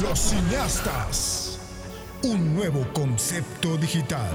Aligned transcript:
Los 0.00 0.18
cineastas. 0.18 1.58
Un 2.22 2.54
nuevo 2.54 2.86
concepto 2.92 3.76
digital. 3.76 4.30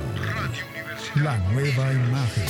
La 1.16 1.38
nueva 1.38 1.92
imagen. 1.94 2.46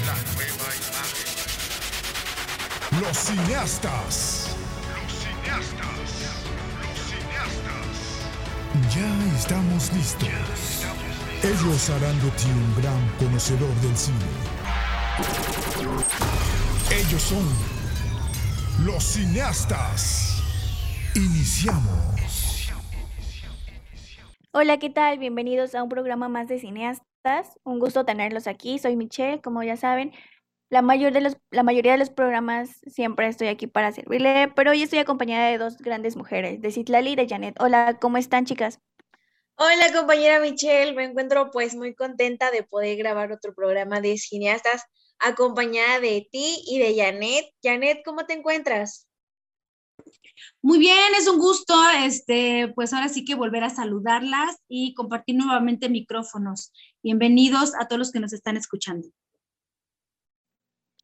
Los 3.01 3.17
cineastas. 3.17 4.55
Los 4.89 5.13
cineastas. 5.19 5.99
Los 6.81 6.97
cineastas. 7.09 7.95
Ya 8.95 9.37
estamos 9.37 9.93
listos. 9.93 10.29
Ellos 11.43 11.89
harán 11.91 12.19
de 12.19 12.31
ti 12.31 12.47
un 12.47 12.81
gran 12.81 13.09
conocedor 13.19 13.75
del 13.81 13.95
cine. 13.95 14.17
Ellos 16.89 17.21
son 17.21 17.47
los 18.85 19.03
cineastas. 19.03 20.41
Iniciamos. 21.15 22.12
Hola, 24.55 24.77
¿qué 24.77 24.91
tal? 24.91 25.17
Bienvenidos 25.17 25.73
a 25.73 25.81
un 25.81 25.89
programa 25.89 26.29
más 26.29 26.47
de 26.47 26.59
cineastas. 26.59 27.59
Un 27.63 27.79
gusto 27.79 28.05
tenerlos 28.05 28.45
aquí. 28.45 28.77
Soy 28.77 28.95
Michelle, 28.95 29.41
como 29.41 29.63
ya 29.63 29.77
saben. 29.77 30.13
La, 30.69 30.83
mayor 30.83 31.11
de 31.11 31.21
los, 31.21 31.37
la 31.49 31.63
mayoría 31.63 31.93
de 31.93 31.97
los 31.97 32.11
programas 32.11 32.69
siempre 32.85 33.25
estoy 33.27 33.47
aquí 33.47 33.65
para 33.65 33.91
servirle, 33.91 34.53
pero 34.55 34.69
hoy 34.69 34.83
estoy 34.83 34.99
acompañada 34.99 35.47
de 35.47 35.57
dos 35.57 35.79
grandes 35.79 36.15
mujeres, 36.15 36.61
de 36.61 36.71
Citlali 36.71 37.13
y 37.13 37.15
de 37.15 37.27
Janet. 37.27 37.55
Hola, 37.59 37.97
¿cómo 37.99 38.17
están, 38.17 38.45
chicas? 38.45 38.79
Hola 39.55 39.91
compañera 39.91 40.39
Michelle, 40.39 40.93
me 40.93 41.05
encuentro 41.05 41.49
pues 41.49 41.73
muy 41.73 41.95
contenta 41.95 42.51
de 42.51 42.61
poder 42.61 42.95
grabar 42.95 43.31
otro 43.31 43.55
programa 43.55 44.01
de 44.01 44.19
cineastas 44.19 44.83
acompañada 45.17 45.99
de 45.99 46.27
ti 46.31 46.63
y 46.67 46.77
de 46.77 46.95
Janet. 46.95 47.45
Janet, 47.63 48.03
¿cómo 48.05 48.27
te 48.27 48.33
encuentras? 48.33 49.07
Muy 50.61 50.79
bien, 50.79 51.13
es 51.17 51.27
un 51.27 51.39
gusto, 51.39 51.75
este, 52.03 52.71
pues 52.75 52.93
ahora 52.93 53.09
sí 53.09 53.25
que 53.25 53.35
volver 53.35 53.63
a 53.63 53.69
saludarlas 53.69 54.57
y 54.67 54.93
compartir 54.93 55.35
nuevamente 55.35 55.89
micrófonos. 55.89 56.71
Bienvenidos 57.01 57.73
a 57.79 57.87
todos 57.87 57.99
los 57.99 58.11
que 58.11 58.19
nos 58.19 58.33
están 58.33 58.57
escuchando. 58.57 59.07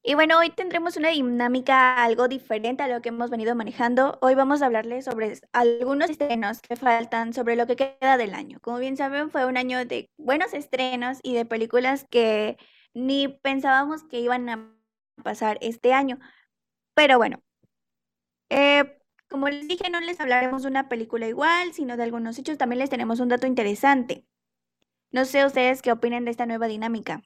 Y 0.02 0.14
bueno, 0.14 0.40
hoy 0.40 0.50
tendremos 0.50 0.95
una 0.95 1.09
dinámica 1.09 2.02
algo 2.02 2.30
diferente 2.30 2.84
a 2.84 2.88
lo 2.88 3.02
que 3.02 3.09
hemos 3.09 3.30
venido 3.30 3.53
manejando. 3.53 4.18
Hoy 4.22 4.34
vamos 4.34 4.62
a 4.62 4.68
hablarles 4.68 5.06
sobre 5.06 5.38
algunos 5.52 6.09
estrenos 6.09 6.62
que 6.62 6.78
faltan 6.78 7.34
sobre 7.34 7.58
lo 7.58 7.68
que 7.68 7.75
queda 7.75 8.18
del 8.18 8.34
año. 8.34 8.59
Como 8.62 8.80
bien 8.80 8.96
saben, 8.96 9.30
fue 9.30 9.46
un 9.46 9.58
año 9.58 9.86
de 9.86 10.09
buenos 10.18 10.53
estrenos 10.53 11.20
y 11.22 11.34
de 11.34 11.46
películas 11.46 12.06
que 12.09 12.58
ni 12.94 13.28
pensábamos 13.28 14.03
que 14.03 14.22
iban 14.22 14.50
a 14.50 14.73
pasar 15.22 15.58
este 15.62 15.92
año. 15.94 16.18
Pero 16.96 17.18
bueno, 17.18 17.44
eh, 18.50 18.98
como 19.30 19.47
les 19.49 19.67
dije, 19.67 19.89
no 19.89 19.99
les 20.02 20.19
hablaremos 20.19 20.63
de 20.63 20.69
una 20.69 20.89
película 20.89 21.27
igual, 21.27 21.73
sino 21.73 21.97
de 21.97 22.03
algunos 22.03 22.38
hechos. 22.38 22.58
También 22.58 22.80
les 22.80 22.89
tenemos 22.89 23.19
un 23.19 23.30
dato 23.30 23.47
interesante. 23.47 24.25
No 25.11 25.25
sé 25.25 25.45
ustedes 25.45 25.81
qué 25.81 25.91
opinan 25.91 26.25
de 26.25 26.31
esta 26.31 26.45
nueva 26.45 26.67
dinámica. 26.67 27.23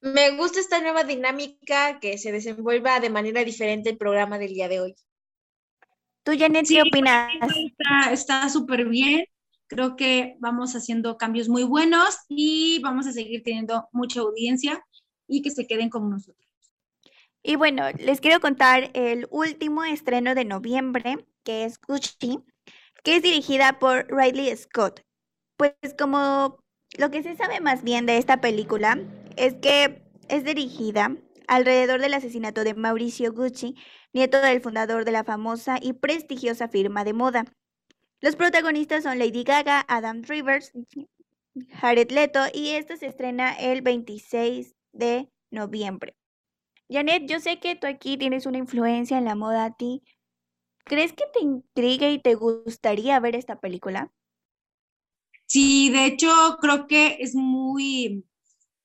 Me 0.00 0.36
gusta 0.36 0.60
esta 0.60 0.80
nueva 0.80 1.04
dinámica 1.04 2.00
que 2.00 2.16
se 2.16 2.32
desenvuelva 2.32 3.00
de 3.00 3.10
manera 3.10 3.44
diferente 3.44 3.90
el 3.90 3.98
programa 3.98 4.38
del 4.38 4.54
día 4.54 4.68
de 4.68 4.80
hoy. 4.80 4.96
¿Tú, 6.22 6.32
Janet, 6.38 6.66
qué 6.68 6.82
opinas? 6.82 7.30
Está 8.10 8.48
súper 8.48 8.86
bien. 8.88 9.24
Creo 9.66 9.96
que 9.96 10.36
vamos 10.40 10.74
haciendo 10.74 11.16
cambios 11.16 11.48
muy 11.48 11.62
buenos 11.62 12.18
y 12.28 12.80
vamos 12.80 13.06
a 13.06 13.12
seguir 13.12 13.42
teniendo 13.42 13.88
mucha 13.92 14.20
audiencia 14.20 14.82
y 15.28 15.42
que 15.42 15.50
se 15.50 15.66
queden 15.66 15.90
con 15.90 16.10
nosotros. 16.10 16.49
Y 17.42 17.56
bueno, 17.56 17.84
les 17.98 18.20
quiero 18.20 18.40
contar 18.40 18.90
el 18.92 19.26
último 19.30 19.84
estreno 19.84 20.34
de 20.34 20.44
noviembre, 20.44 21.26
que 21.42 21.64
es 21.64 21.80
Gucci, 21.80 22.40
que 23.02 23.16
es 23.16 23.22
dirigida 23.22 23.78
por 23.78 24.06
Riley 24.14 24.54
Scott. 24.56 25.04
Pues 25.56 25.74
como 25.98 26.62
lo 26.98 27.10
que 27.10 27.22
se 27.22 27.36
sabe 27.36 27.60
más 27.60 27.82
bien 27.82 28.04
de 28.04 28.18
esta 28.18 28.40
película 28.40 28.98
es 29.36 29.54
que 29.54 30.02
es 30.28 30.44
dirigida 30.44 31.16
alrededor 31.48 32.00
del 32.00 32.14
asesinato 32.14 32.62
de 32.62 32.74
Mauricio 32.74 33.32
Gucci, 33.32 33.74
nieto 34.12 34.40
del 34.40 34.60
fundador 34.60 35.04
de 35.04 35.12
la 35.12 35.24
famosa 35.24 35.78
y 35.80 35.94
prestigiosa 35.94 36.68
firma 36.68 37.04
de 37.04 37.14
moda. 37.14 37.44
Los 38.20 38.36
protagonistas 38.36 39.04
son 39.04 39.18
Lady 39.18 39.44
Gaga, 39.44 39.84
Adam 39.88 40.22
Rivers, 40.22 40.72
Jared 41.80 42.10
Leto 42.10 42.40
y 42.52 42.70
esto 42.70 42.96
se 42.96 43.06
estrena 43.06 43.54
el 43.54 43.80
26 43.80 44.74
de 44.92 45.30
noviembre. 45.50 46.19
Janet, 46.90 47.26
yo 47.26 47.38
sé 47.38 47.60
que 47.60 47.76
tú 47.76 47.86
aquí 47.86 48.16
tienes 48.16 48.46
una 48.46 48.58
influencia 48.58 49.16
en 49.16 49.24
la 49.24 49.36
moda 49.36 49.64
a 49.64 49.76
ti. 49.76 50.02
¿Crees 50.84 51.12
que 51.12 51.24
te 51.32 51.40
intrigue 51.40 52.10
y 52.12 52.18
te 52.18 52.34
gustaría 52.34 53.20
ver 53.20 53.36
esta 53.36 53.60
película? 53.60 54.12
Sí, 55.46 55.90
de 55.90 56.06
hecho 56.06 56.28
creo 56.60 56.86
que 56.88 57.18
es 57.20 57.34
muy, 57.34 58.24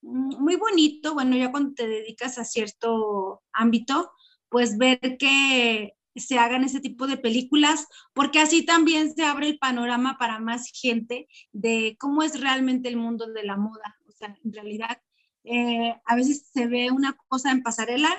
muy 0.01 0.55
bonito, 0.55 1.13
bueno, 1.13 1.35
ya 1.35 1.51
cuando 1.51 1.73
te 1.73 1.88
dedicas 1.88 2.38
a 2.38 2.45
cierto 2.45 3.43
ámbito, 3.51 4.11
pues 4.49 4.77
ver 4.77 4.99
que 5.17 5.95
se 6.16 6.37
hagan 6.37 6.63
ese 6.63 6.79
tipo 6.79 7.07
de 7.07 7.17
películas, 7.17 7.87
porque 8.13 8.39
así 8.39 8.66
también 8.66 9.13
se 9.13 9.23
abre 9.23 9.49
el 9.49 9.57
panorama 9.57 10.17
para 10.17 10.39
más 10.39 10.72
gente 10.73 11.27
de 11.51 11.97
cómo 11.99 12.23
es 12.23 12.39
realmente 12.39 12.87
el 12.87 12.97
mundo 12.97 13.27
de 13.27 13.43
la 13.43 13.57
moda. 13.57 13.97
O 14.07 14.11
sea, 14.11 14.35
en 14.43 14.53
realidad 14.53 15.01
eh, 15.45 15.95
a 16.06 16.16
veces 16.16 16.50
se 16.53 16.67
ve 16.67 16.91
una 16.91 17.16
cosa 17.28 17.51
en 17.51 17.63
pasarela 17.63 18.09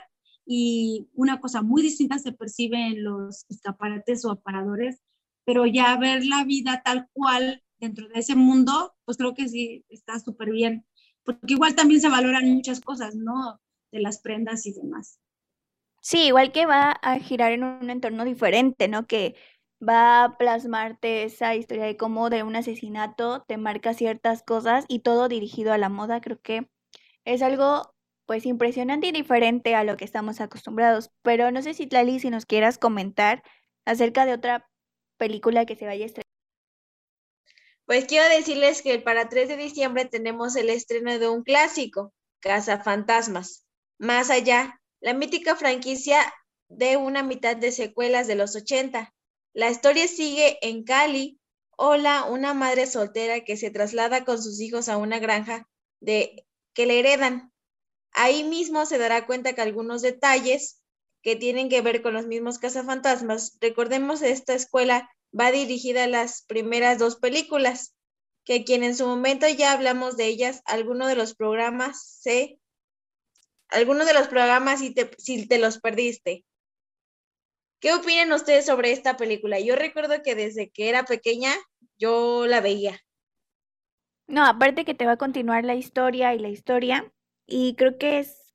y 0.45 1.09
una 1.15 1.41
cosa 1.41 1.63
muy 1.63 1.83
distinta 1.83 2.19
se 2.19 2.33
percibe 2.33 2.79
en 2.79 3.05
los 3.05 3.45
escaparates 3.49 4.25
o 4.25 4.31
aparadores, 4.31 5.03
pero 5.45 5.67
ya 5.67 5.97
ver 5.97 6.25
la 6.25 6.45
vida 6.45 6.83
tal 6.85 7.09
cual 7.13 7.63
dentro 7.79 8.09
de 8.09 8.21
ese 8.21 8.37
mundo, 8.37 8.95
pues 9.05 9.17
creo 9.19 9.35
que 9.35 9.49
sí 9.49 9.85
está 9.89 10.19
súper 10.21 10.51
bien, 10.51 10.87
porque 11.25 11.55
igual 11.55 11.75
también 11.75 12.01
se 12.01 12.09
valoran 12.09 12.49
muchas 12.49 12.81
cosas, 12.81 13.17
¿no? 13.17 13.61
De 13.91 14.01
las 14.01 14.21
prendas 14.21 14.67
y 14.67 14.73
demás. 14.73 15.21
Sí, 16.01 16.27
igual 16.29 16.53
que 16.53 16.67
va 16.67 16.93
a 16.93 17.19
girar 17.19 17.51
en 17.53 17.65
un 17.65 17.91
entorno 17.91 18.25
diferente, 18.25 18.87
¿no? 18.87 19.07
Que 19.09 19.35
va 19.87 20.25
a 20.25 20.39
plasmarte 20.39 21.25
esa 21.25 21.55
historia 21.57 21.85
de 21.85 21.97
cómo 21.97 22.31
de 22.31 22.45
un 22.45 22.57
asesinato 22.57 23.43
te 23.43 23.57
marca 23.57 23.93
ciertas 23.93 24.43
cosas 24.43 24.85
y 24.89 25.01
todo 25.01 25.29
dirigido 25.29 25.73
a 25.73 25.79
la 25.79 25.89
moda, 25.89 26.21
creo 26.21 26.41
que 26.41 26.71
es 27.27 27.43
algo 27.43 27.93
pues 28.25 28.47
impresionante 28.47 29.09
y 29.09 29.13
diferente 29.13 29.75
a 29.75 29.85
lo 29.85 29.97
que 29.97 30.05
estamos 30.05 30.41
acostumbrados. 30.41 31.11
Pero 31.23 31.51
no 31.51 31.61
sé 31.61 31.75
si 31.75 31.87
Tlali, 31.87 32.19
si 32.19 32.31
nos 32.31 32.47
quieras 32.47 32.79
comentar 32.79 33.43
acerca 33.85 34.25
de 34.25 34.33
otra 34.33 34.69
película 35.19 35.67
que 35.67 35.77
se 35.77 35.87
vaya 35.87 36.05
a 36.05 36.07
estrenar. 36.07 36.25
Pues 37.85 38.07
quiero 38.07 38.29
decirles 38.29 38.83
que 38.83 38.99
para 38.99 39.29
3 39.29 39.49
de 39.49 39.57
diciembre 39.57 40.07
tenemos 40.07 40.57
el 40.57 40.71
estreno 40.71 41.19
de 41.19 41.29
un 41.29 41.43
clásico, 41.43 42.13
Casa 42.41 42.83
Fantasmas. 42.83 43.67
Más 43.99 44.31
allá, 44.31 44.81
la 45.01 45.15
mítica 45.15 45.55
franquicia 45.55 46.19
de 46.69 46.97
una 46.97 47.23
mitad 47.23 47.57
de 47.57 47.71
secuelas 47.71 48.27
de 48.27 48.35
los 48.35 48.57
80. 48.57 49.15
La 49.53 49.71
historia 49.71 50.09
sigue 50.09 50.59
en 50.63 50.85
Cali. 50.85 51.39
Hola, 51.77 52.25
una 52.25 52.55
madre 52.55 52.87
soltera 52.87 53.41
que 53.41 53.57
se 53.57 53.71
traslada 53.71 54.25
con 54.25 54.43
sus 54.43 54.61
hijos 54.61 54.89
a 54.89 54.97
una 54.97 55.19
granja 55.19 55.69
de 56.01 56.46
que 56.77 56.87
le 56.87 57.01
heredan. 57.01 57.53
Ahí 58.13 58.45
mismo 58.45 58.85
se 58.85 58.99
dará 58.99 59.27
cuenta 59.27 59.55
que 59.55 59.63
algunos 59.63 60.03
detalles 60.03 60.83
que 61.23 61.35
tienen 61.35 61.71
que 61.71 61.81
ver 61.81 62.03
con 62.03 62.13
los 62.15 62.27
mismos 62.27 62.59
cazafantasmas, 62.59 63.57
recordemos 63.61 64.23
esta 64.23 64.55
escuela 64.55 65.11
va 65.39 65.51
dirigida 65.51 66.05
a 66.05 66.07
las 66.07 66.43
primeras 66.43 66.99
dos 66.99 67.17
películas, 67.17 67.95
que 68.45 68.63
quien 68.63 68.85
en 68.85 68.95
su 68.95 69.07
momento 69.07 69.49
ya 69.49 69.73
hablamos 69.73 70.17
de 70.17 70.27
ellas, 70.27 70.63
algunos 70.67 71.09
de 71.09 71.17
los 71.17 71.35
programas 71.35 72.21
se, 72.21 72.61
algunos 73.69 74.07
de 74.07 74.13
los 74.13 74.29
programas 74.29 74.81
si 74.81 74.95
te, 74.95 75.11
si 75.19 75.49
te 75.49 75.59
los 75.59 75.81
perdiste. 75.81 76.45
¿Qué 77.81 77.95
opinan 77.95 78.33
ustedes 78.33 78.67
sobre 78.67 78.93
esta 78.93 79.17
película? 79.17 79.59
Yo 79.59 79.77
recuerdo 79.77 80.23
que 80.23 80.35
desde 80.35 80.71
que 80.71 80.91
era 80.91 81.05
pequeña 81.05 81.55
yo 81.99 82.47
la 82.47 82.61
veía. 82.61 83.01
No, 84.29 84.45
aparte 84.45 84.85
que 84.85 84.95
te 84.95 85.07
va 85.07 85.13
a 85.13 85.17
continuar 85.17 85.65
la 85.65 85.75
historia 85.75 86.35
y 86.35 86.39
la 86.39 86.49
historia, 86.49 87.13
y 87.47 87.77
creo 87.77 87.97
que 87.99 88.19
es, 88.19 88.55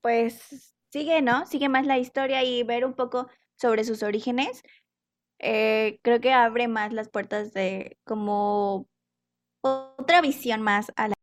pues, 0.00 0.74
sigue, 0.92 1.22
¿no? 1.22 1.46
Sigue 1.46 1.68
más 1.68 1.86
la 1.86 1.98
historia 1.98 2.44
y 2.44 2.62
ver 2.62 2.84
un 2.84 2.94
poco 2.94 3.28
sobre 3.56 3.84
sus 3.84 4.02
orígenes, 4.02 4.62
eh, 5.38 5.98
creo 6.02 6.20
que 6.20 6.32
abre 6.32 6.68
más 6.68 6.92
las 6.92 7.08
puertas 7.08 7.52
de 7.52 7.98
como 8.04 8.88
otra 9.60 10.20
visión 10.20 10.62
más 10.62 10.92
a 10.96 11.08
la... 11.08 11.14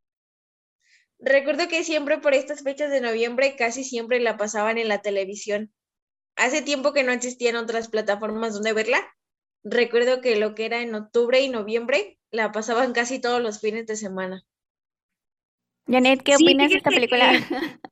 Recuerdo 1.20 1.68
que 1.68 1.84
siempre 1.84 2.18
por 2.18 2.34
estas 2.34 2.64
fechas 2.64 2.92
de 2.92 3.02
noviembre 3.02 3.56
casi 3.56 3.84
siempre 3.84 4.20
la 4.20 4.38
pasaban 4.38 4.78
en 4.78 4.90
la 4.90 5.02
televisión. 5.02 5.74
Hace 6.36 6.62
tiempo 6.62 6.94
que 6.94 7.04
no 7.04 7.12
existían 7.12 7.56
otras 7.56 7.88
plataformas 7.88 8.54
donde 8.54 8.74
verla. 8.74 9.00
Recuerdo 9.64 10.22
que 10.22 10.36
lo 10.36 10.56
que 10.56 10.66
era 10.66 10.82
en 10.82 10.94
octubre 10.96 11.42
y 11.42 11.50
noviembre 11.50 12.20
la 12.32 12.52
pasaban 12.52 12.94
casi 12.94 13.20
todos 13.20 13.42
los 13.42 13.62
fines 13.62 13.86
de 13.88 13.96
semana. 13.96 14.44
Janet, 15.88 16.22
¿qué 16.24 16.36
opinas 16.36 16.70
de 16.70 16.78
esta 16.78 16.90
película? 16.90 17.32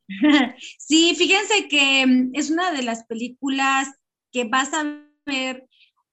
sí, 0.80 1.14
fíjense 1.16 1.68
que 1.68 2.06
mm, 2.06 2.32
es 2.34 2.50
una 2.50 2.72
de 2.72 2.84
las 2.84 3.06
películas 3.06 3.88
que 4.32 4.46
vas 4.46 4.74
a 4.74 5.06
ver 5.26 5.68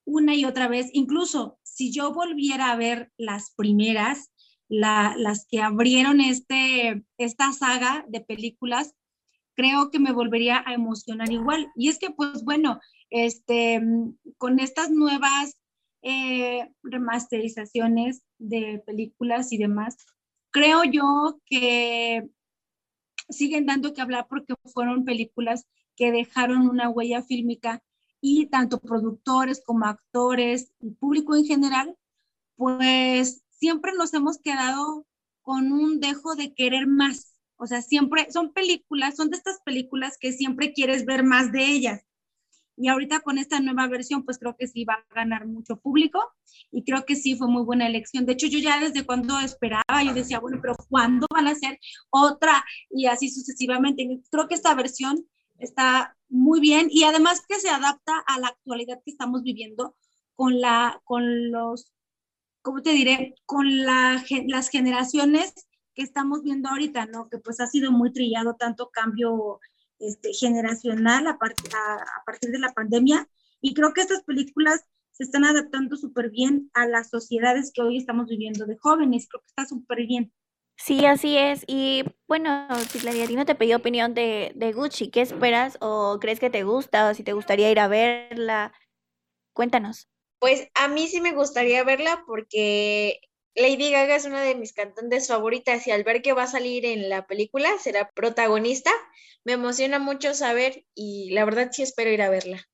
una 0.04 0.34
y 0.34 0.44
otra 0.44 0.68
vez. 0.68 0.88
Incluso 0.92 1.58
si 1.62 1.92
yo 1.92 2.12
volviera 2.12 2.70
a 2.70 2.76
ver 2.76 3.12
las 3.16 3.54
primeras, 3.54 4.32
las 4.68 5.46
que 5.48 5.60
abrieron 5.60 6.20
este, 6.20 7.04
esta 7.16 7.52
saga 7.52 8.04
de 8.08 8.20
películas, 8.20 8.94
creo 9.54 9.90
que 9.90 9.98
me 9.98 10.12
volvería 10.12 10.62
a 10.66 10.74
emocionar 10.74 11.30
igual. 11.30 11.68
Y 11.76 11.88
es 11.88 11.98
que, 11.98 12.10
pues 12.10 12.44
bueno, 12.44 12.80
este, 13.10 13.80
con 14.36 14.60
estas 14.60 14.90
nuevas 14.90 15.56
eh, 16.02 16.70
remasterizaciones 16.82 18.22
de 18.38 18.82
películas 18.86 19.52
y 19.52 19.58
demás, 19.58 19.96
creo 20.50 20.84
yo 20.84 21.40
que 21.46 22.28
siguen 23.28 23.66
dando 23.66 23.92
que 23.92 24.00
hablar 24.00 24.26
porque 24.28 24.54
fueron 24.72 25.04
películas 25.04 25.66
que 25.96 26.12
dejaron 26.12 26.68
una 26.68 26.88
huella 26.88 27.22
fílmica 27.22 27.82
y 28.20 28.46
tanto 28.46 28.80
productores 28.80 29.62
como 29.64 29.86
actores 29.86 30.72
y 30.80 30.90
público 30.90 31.36
en 31.36 31.44
general, 31.44 31.96
pues 32.56 33.42
siempre 33.50 33.92
nos 33.96 34.14
hemos 34.14 34.38
quedado 34.38 35.06
con 35.42 35.72
un 35.72 36.00
dejo 36.00 36.34
de 36.34 36.54
querer 36.54 36.86
más. 36.86 37.34
O 37.56 37.66
sea, 37.66 37.82
siempre 37.82 38.30
son 38.30 38.52
películas, 38.52 39.16
son 39.16 39.30
de 39.30 39.36
estas 39.36 39.60
películas 39.64 40.16
que 40.20 40.32
siempre 40.32 40.72
quieres 40.72 41.04
ver 41.04 41.24
más 41.24 41.52
de 41.52 41.66
ellas. 41.66 42.04
Y 42.80 42.88
ahorita 42.88 43.20
con 43.20 43.38
esta 43.38 43.60
nueva 43.60 43.88
versión, 43.88 44.24
pues 44.24 44.38
creo 44.38 44.56
que 44.56 44.68
sí 44.68 44.84
va 44.84 44.94
a 44.94 45.14
ganar 45.14 45.46
mucho 45.46 45.76
público 45.80 46.20
y 46.70 46.84
creo 46.84 47.04
que 47.04 47.16
sí 47.16 47.36
fue 47.36 47.48
muy 47.48 47.62
buena 47.64 47.86
elección. 47.86 48.24
De 48.24 48.32
hecho, 48.32 48.46
yo 48.46 48.58
ya 48.58 48.78
desde 48.78 49.04
cuando 49.04 49.38
esperaba, 49.40 50.02
yo 50.04 50.14
decía, 50.14 50.38
bueno, 50.38 50.58
pero 50.62 50.76
¿cuándo 50.88 51.26
van 51.32 51.48
a 51.48 51.52
hacer 51.52 51.78
otra? 52.10 52.64
Y 52.90 53.06
así 53.06 53.30
sucesivamente. 53.30 54.06
Creo 54.30 54.48
que 54.48 54.54
esta 54.54 54.74
versión 54.74 55.26
está 55.58 56.16
muy 56.28 56.60
bien 56.60 56.88
y 56.90 57.04
además 57.04 57.42
que 57.46 57.58
se 57.58 57.68
adapta 57.68 58.12
a 58.26 58.38
la 58.38 58.48
actualidad 58.48 59.00
que 59.04 59.10
estamos 59.10 59.42
viviendo 59.42 59.96
con, 60.36 60.60
la, 60.60 61.00
con 61.04 61.50
los, 61.50 61.92
¿cómo 62.62 62.82
te 62.82 62.92
diré? 62.92 63.34
Con 63.44 63.84
la, 63.84 64.24
las 64.46 64.68
generaciones 64.68 65.52
que 65.94 66.02
estamos 66.02 66.42
viendo 66.42 66.68
ahorita, 66.68 67.06
¿no? 67.06 67.28
Que 67.28 67.38
pues 67.38 67.58
ha 67.58 67.66
sido 67.66 67.90
muy 67.90 68.12
trillado 68.12 68.54
tanto 68.54 68.90
cambio 68.90 69.58
este, 69.98 70.32
generacional 70.32 71.26
a, 71.26 71.30
a, 71.32 72.24
partir 72.24 72.50
de 72.50 72.58
la 72.58 72.72
pandemia. 72.72 73.28
Y 73.60 73.74
creo 73.74 73.92
que 73.92 74.02
estas 74.02 74.22
películas 74.22 74.84
se 75.12 75.24
están 75.24 75.44
adaptando 75.44 75.96
súper 75.96 76.30
bien 76.30 76.70
a 76.74 76.86
las 76.86 77.10
sociedades 77.10 77.72
que 77.72 77.82
hoy 77.82 77.98
estamos 77.98 78.26
viviendo 78.28 78.66
de 78.66 78.78
jóvenes. 78.78 79.28
Creo 79.28 79.40
que 79.40 79.48
está 79.48 79.66
súper 79.66 80.06
bien. 80.06 80.32
Sí, 80.76 81.04
así 81.06 81.36
es. 81.36 81.64
Y 81.66 82.04
bueno, 82.28 82.68
si 82.88 83.34
no 83.34 83.44
te 83.44 83.56
pedí 83.56 83.74
opinión 83.74 84.14
de, 84.14 84.52
de 84.54 84.72
Gucci, 84.72 85.10
¿qué 85.10 85.22
esperas 85.22 85.76
o 85.80 86.18
crees 86.20 86.38
que 86.38 86.50
te 86.50 86.62
gusta 86.62 87.10
o 87.10 87.14
si 87.14 87.24
te 87.24 87.32
gustaría 87.32 87.70
ir 87.70 87.80
a 87.80 87.88
verla? 87.88 88.72
Cuéntanos. 89.52 90.08
Pues 90.38 90.68
a 90.74 90.86
mí 90.86 91.08
sí 91.08 91.20
me 91.20 91.32
gustaría 91.32 91.82
verla 91.82 92.22
porque 92.26 93.20
Lady 93.54 93.90
Gaga 93.90 94.16
es 94.16 94.24
una 94.24 94.42
de 94.42 94.54
mis 94.54 94.72
cantantes 94.72 95.28
favoritas 95.28 95.86
y 95.86 95.90
al 95.90 96.04
ver 96.04 96.22
que 96.22 96.32
va 96.32 96.44
a 96.44 96.48
salir 96.48 96.84
en 96.84 97.08
la 97.08 97.26
película, 97.26 97.70
será 97.78 98.10
protagonista, 98.10 98.90
me 99.44 99.54
emociona 99.54 99.98
mucho 99.98 100.34
saber 100.34 100.84
y 100.94 101.30
la 101.30 101.44
verdad 101.44 101.70
sí 101.72 101.82
espero 101.82 102.10
ir 102.10 102.22
a 102.22 102.30
verla. 102.30 102.68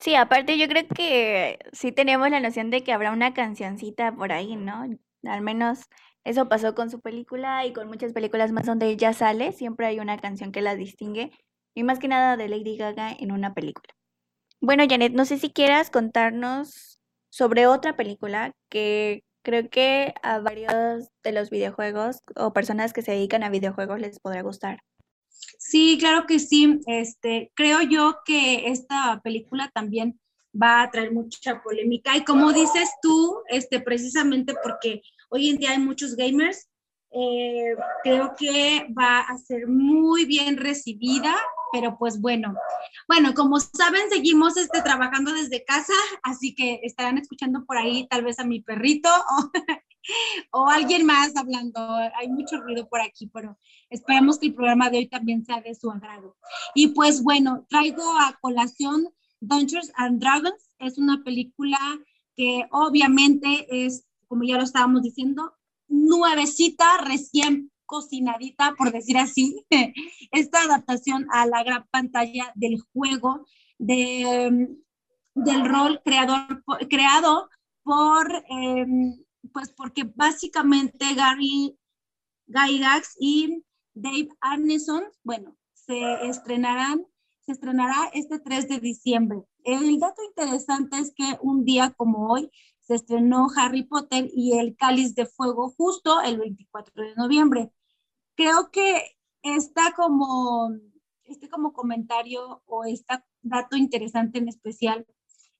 Sí, 0.00 0.14
aparte 0.14 0.58
yo 0.58 0.66
creo 0.68 0.88
que 0.88 1.58
sí 1.72 1.92
tenemos 1.92 2.28
la 2.30 2.40
noción 2.40 2.70
de 2.70 2.82
que 2.82 2.92
habrá 2.92 3.12
una 3.12 3.34
cancioncita 3.34 4.12
por 4.14 4.32
ahí, 4.32 4.56
¿no? 4.56 4.84
Al 5.24 5.40
menos 5.42 5.80
eso 6.24 6.48
pasó 6.48 6.74
con 6.74 6.90
su 6.90 7.00
película 7.00 7.64
y 7.66 7.72
con 7.72 7.88
muchas 7.88 8.12
películas 8.12 8.52
más 8.52 8.66
donde 8.66 8.86
ella 8.86 9.12
sale, 9.12 9.52
siempre 9.52 9.86
hay 9.86 10.00
una 10.00 10.18
canción 10.18 10.50
que 10.50 10.62
la 10.62 10.74
distingue 10.74 11.30
y 11.74 11.84
más 11.84 11.98
que 11.98 12.08
nada 12.08 12.36
de 12.36 12.48
Lady 12.48 12.76
Gaga 12.76 13.12
en 13.12 13.32
una 13.32 13.54
película. 13.54 13.94
Bueno, 14.60 14.84
Janet, 14.88 15.12
no 15.12 15.24
sé 15.24 15.38
si 15.38 15.50
quieras 15.50 15.90
contarnos 15.90 17.00
sobre 17.30 17.66
otra 17.66 17.96
película 17.96 18.52
que 18.68 19.24
Creo 19.42 19.68
que 19.68 20.14
a 20.22 20.38
varios 20.38 21.08
de 21.22 21.32
los 21.32 21.50
videojuegos 21.50 22.22
o 22.36 22.52
personas 22.52 22.92
que 22.92 23.02
se 23.02 23.12
dedican 23.12 23.42
a 23.42 23.50
videojuegos 23.50 24.00
les 24.00 24.20
podrá 24.20 24.42
gustar. 24.42 24.80
Sí, 25.58 25.96
claro 25.98 26.26
que 26.26 26.38
sí. 26.38 26.80
Este, 26.86 27.50
creo 27.54 27.82
yo 27.82 28.18
que 28.24 28.68
esta 28.70 29.20
película 29.22 29.70
también 29.74 30.20
va 30.60 30.82
a 30.82 30.90
traer 30.90 31.12
mucha 31.12 31.62
polémica 31.62 32.16
y 32.16 32.24
como 32.24 32.52
dices 32.52 32.90
tú, 33.00 33.42
este, 33.48 33.80
precisamente 33.80 34.54
porque 34.62 35.02
hoy 35.30 35.48
en 35.48 35.56
día 35.56 35.70
hay 35.70 35.78
muchos 35.78 36.14
gamers, 36.14 36.68
eh, 37.14 37.74
creo 38.02 38.34
que 38.38 38.86
va 38.98 39.20
a 39.20 39.38
ser 39.38 39.66
muy 39.66 40.24
bien 40.24 40.56
recibida 40.56 41.34
pero 41.72 41.96
pues 41.98 42.20
bueno, 42.20 42.54
bueno, 43.08 43.32
como 43.32 43.58
saben, 43.58 44.10
seguimos 44.10 44.58
este, 44.58 44.82
trabajando 44.82 45.32
desde 45.32 45.64
casa, 45.64 45.94
así 46.22 46.54
que 46.54 46.80
estarán 46.82 47.16
escuchando 47.16 47.64
por 47.64 47.78
ahí 47.78 48.06
tal 48.08 48.22
vez 48.22 48.38
a 48.38 48.44
mi 48.44 48.60
perrito 48.60 49.08
o, 49.08 49.50
o 50.52 50.68
alguien 50.68 51.06
más 51.06 51.34
hablando. 51.34 51.80
Hay 52.18 52.28
mucho 52.28 52.60
ruido 52.60 52.86
por 52.90 53.00
aquí, 53.00 53.26
pero 53.26 53.56
esperemos 53.88 54.38
que 54.38 54.48
el 54.48 54.54
programa 54.54 54.90
de 54.90 54.98
hoy 54.98 55.08
también 55.08 55.46
sea 55.46 55.62
de 55.62 55.74
su 55.74 55.90
agrado. 55.90 56.36
Y 56.74 56.88
pues 56.88 57.22
bueno, 57.22 57.66
traigo 57.70 58.04
a 58.20 58.38
colación 58.42 59.08
Dungeons 59.40 59.90
and 59.96 60.20
Dragons. 60.20 60.74
Es 60.78 60.98
una 60.98 61.24
película 61.24 61.78
que 62.36 62.66
obviamente 62.70 63.66
es, 63.70 64.04
como 64.28 64.44
ya 64.44 64.58
lo 64.58 64.64
estábamos 64.64 65.02
diciendo, 65.02 65.54
nuevecita, 65.92 66.98
recién 67.04 67.70
cocinadita, 67.86 68.74
por 68.76 68.90
decir 68.90 69.18
así, 69.18 69.64
esta 70.32 70.62
adaptación 70.62 71.26
a 71.30 71.46
la 71.46 71.62
gran 71.62 71.86
pantalla 71.90 72.50
del 72.54 72.80
juego, 72.92 73.46
de, 73.78 74.76
del 75.34 75.68
rol 75.68 76.00
creador, 76.04 76.64
creado 76.88 77.50
por, 77.82 78.44
em, 78.48 79.22
pues 79.52 79.70
porque 79.70 80.04
básicamente 80.04 81.14
Gary 81.14 81.76
Gygax 82.46 83.16
y 83.20 83.62
Dave 83.94 84.28
Arneson, 84.40 85.04
bueno, 85.22 85.56
se 85.74 86.26
estrenarán, 86.26 87.04
se 87.40 87.52
estrenará 87.52 88.10
este 88.14 88.38
3 88.38 88.68
de 88.68 88.80
diciembre. 88.80 89.42
El 89.64 89.98
dato 89.98 90.22
interesante 90.22 90.98
es 90.98 91.12
que 91.14 91.38
un 91.42 91.64
día 91.64 91.90
como 91.90 92.28
hoy 92.28 92.50
se 92.82 92.94
estrenó 92.94 93.48
Harry 93.56 93.84
Potter 93.84 94.28
y 94.34 94.58
el 94.58 94.76
Cáliz 94.76 95.14
de 95.14 95.26
Fuego 95.26 95.72
justo 95.76 96.20
el 96.20 96.38
24 96.38 97.04
de 97.04 97.14
noviembre 97.16 97.72
creo 98.34 98.70
que 98.70 99.16
está 99.42 99.92
como, 99.94 100.70
este 101.24 101.48
como 101.48 101.72
comentario 101.72 102.62
o 102.66 102.84
este 102.84 103.22
dato 103.42 103.76
interesante 103.76 104.38
en 104.38 104.48
especial 104.48 105.06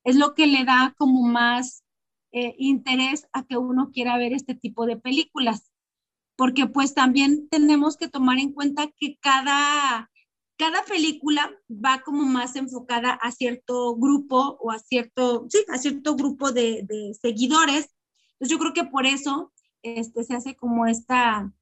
es 0.04 0.16
lo 0.16 0.34
que 0.34 0.46
le 0.46 0.64
da 0.64 0.94
como 0.98 1.22
más 1.22 1.84
eh, 2.32 2.54
interés 2.58 3.28
a 3.32 3.44
que 3.44 3.56
uno 3.56 3.90
quiera 3.92 4.16
ver 4.18 4.32
este 4.32 4.54
tipo 4.54 4.86
de 4.86 4.96
películas. 4.96 5.70
Porque 6.34 6.66
pues 6.66 6.94
también 6.94 7.48
tenemos 7.50 7.96
que 7.96 8.08
tomar 8.08 8.38
en 8.38 8.52
cuenta 8.52 8.88
que 8.96 9.18
cada, 9.20 10.10
cada 10.62 10.84
película 10.84 11.50
va 11.68 12.02
como 12.04 12.22
más 12.22 12.54
enfocada 12.54 13.14
a 13.14 13.32
cierto 13.32 13.96
grupo 13.96 14.58
o 14.60 14.70
a 14.70 14.78
cierto, 14.78 15.44
sí, 15.48 15.58
a 15.68 15.76
cierto 15.76 16.14
grupo 16.14 16.52
de, 16.52 16.84
de 16.84 17.14
seguidores. 17.20 17.92
Entonces 18.34 18.48
yo 18.48 18.58
creo 18.60 18.72
que 18.72 18.84
por 18.84 19.04
eso 19.04 19.52
este, 19.82 20.22
se 20.22 20.34
hace 20.34 20.54
como 20.54 20.86
esta, 20.86 21.52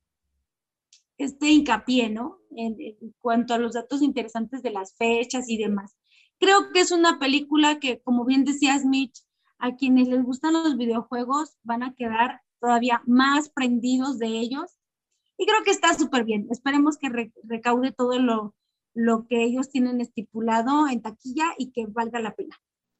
este 1.17 1.49
hincapié, 1.49 2.11
¿no? 2.11 2.41
En, 2.55 2.77
cuanto 3.21 3.55
a 3.55 3.59
los 3.59 3.73
datos 3.73 4.03
interesantes 4.03 4.63
de 4.63 4.71
las 4.71 4.95
fechas 4.97 5.49
y 5.49 5.57
demás. 5.57 5.97
Creo 6.39 6.71
que 6.71 6.81
es 6.81 6.93
una 6.93 7.19
película 7.19 7.81
que, 7.81 8.03
como 8.03 8.27
bien 8.27 8.45
decías, 8.45 8.85
Mitch, 8.85 9.25
a 9.57 9.77
quienes 9.77 10.09
les 10.09 10.23
gustan 10.23 10.53
los 10.53 10.77
videojuegos 10.77 11.57
van 11.63 11.85
a 11.85 11.95
quedar 11.95 12.43
todavía 12.61 13.01
más 13.07 13.49
prendidos 13.49 14.19
de 14.19 14.27
ellos. 14.27 14.77
Y 15.39 15.47
creo 15.47 15.65
que 15.65 15.71
está 15.71 15.95
súper 15.95 16.25
bien. 16.25 16.49
Esperemos 16.51 16.99
que 16.99 17.33
recaude 17.45 17.93
todo 17.93 18.19
lo, 18.19 18.55
lo 19.01 19.27
que 19.27 19.43
ellos 19.43 19.71
tienen 19.71 20.01
estipulado 20.01 20.89
en 20.89 21.01
taquilla 21.01 21.47
y 21.59 21.73
que 21.73 21.87
valga 21.87 22.21
la 22.21 22.35
pena. 22.35 22.57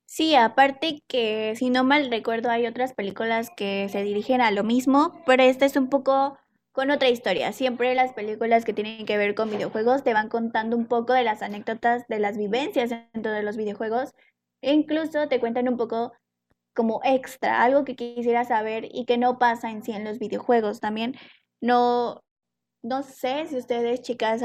Sí, 0.07 0.35
aparte 0.35 1.03
que 1.07 1.55
si 1.57 1.71
no 1.71 1.85
mal 1.85 2.11
recuerdo 2.11 2.51
hay 2.51 2.67
otras 2.67 2.95
películas 2.95 3.51
que 3.57 3.89
se 3.91 4.03
dirigen 4.03 4.41
a 4.41 4.51
lo 4.51 4.65
mismo, 4.65 5.23
pero 5.25 5.43
esta 5.43 5.67
es 5.67 5.77
un 5.77 5.89
poco 5.89 6.37
con 6.73 6.91
otra 6.91 7.11
historia. 7.11 7.53
Siempre 7.53 7.95
las 7.95 8.13
películas 8.13 8.65
que 8.65 8.73
tienen 8.73 9.07
que 9.07 9.19
ver 9.19 9.35
con 9.35 9.51
videojuegos 9.51 10.03
te 10.03 10.15
van 10.15 10.29
contando 10.29 10.77
un 10.77 10.87
poco 10.87 11.13
de 11.13 11.23
las 11.23 11.43
anécdotas, 11.43 12.09
de 12.09 12.19
las 12.19 12.37
vivencias 12.37 12.91
dentro 13.13 13.31
de 13.31 13.43
los 13.43 13.57
videojuegos. 13.57 14.15
E 14.63 14.73
incluso 14.73 15.29
te 15.29 15.39
cuentan 15.39 15.69
un 15.69 15.77
poco 15.77 16.13
como 16.75 17.01
extra, 17.05 17.63
algo 17.63 17.85
que 17.85 17.95
quisiera 17.97 18.45
saber 18.45 18.89
y 18.91 19.05
que 19.05 19.19
no 19.19 19.39
pasa 19.39 19.71
en 19.71 19.83
sí 19.83 19.93
en 19.93 20.05
los 20.05 20.19
videojuegos. 20.19 20.81
También 20.81 21.15
no, 21.61 22.23
no 22.83 23.03
sé 23.03 23.47
si 23.47 23.57
ustedes, 23.57 24.03
chicas, 24.03 24.43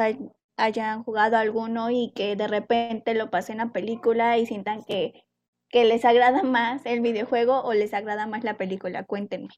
hayan 0.58 1.04
jugado 1.04 1.38
alguno 1.38 1.90
y 1.92 2.12
que 2.16 2.36
de 2.36 2.48
repente 2.48 3.14
lo 3.14 3.30
pasen 3.30 3.62
a 3.62 3.72
película 3.72 4.38
y 4.38 4.46
sientan 4.46 4.84
que, 4.84 5.26
que 5.70 5.86
les 5.86 6.06
agrada 6.06 6.44
más 6.44 6.82
el 6.86 7.02
videojuego 7.02 7.62
o 7.62 7.74
les 7.74 7.94
agrada 7.94 8.28
más 8.28 8.44
la 8.44 8.58
película. 8.58 9.04
Cuéntenme. 9.04 9.50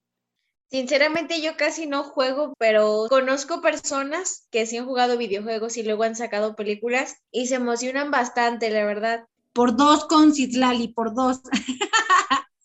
Sinceramente 0.70 1.42
yo 1.42 1.56
casi 1.56 1.88
no 1.88 2.04
juego, 2.04 2.54
pero 2.60 3.06
conozco 3.08 3.62
personas 3.62 4.48
que 4.52 4.66
sí 4.66 4.78
han 4.78 4.86
jugado 4.86 5.18
videojuegos 5.18 5.78
y 5.78 5.84
luego 5.84 6.04
han 6.04 6.18
sacado 6.18 6.56
películas 6.58 7.18
y 7.32 7.48
se 7.48 7.56
emocionan 7.56 8.12
bastante, 8.12 8.70
la 8.70 8.84
verdad. 8.84 9.28
Por 9.54 9.78
dos 9.78 10.06
con 10.06 10.34
Citlali, 10.34 10.90
por 10.90 11.14
dos. 11.14 11.42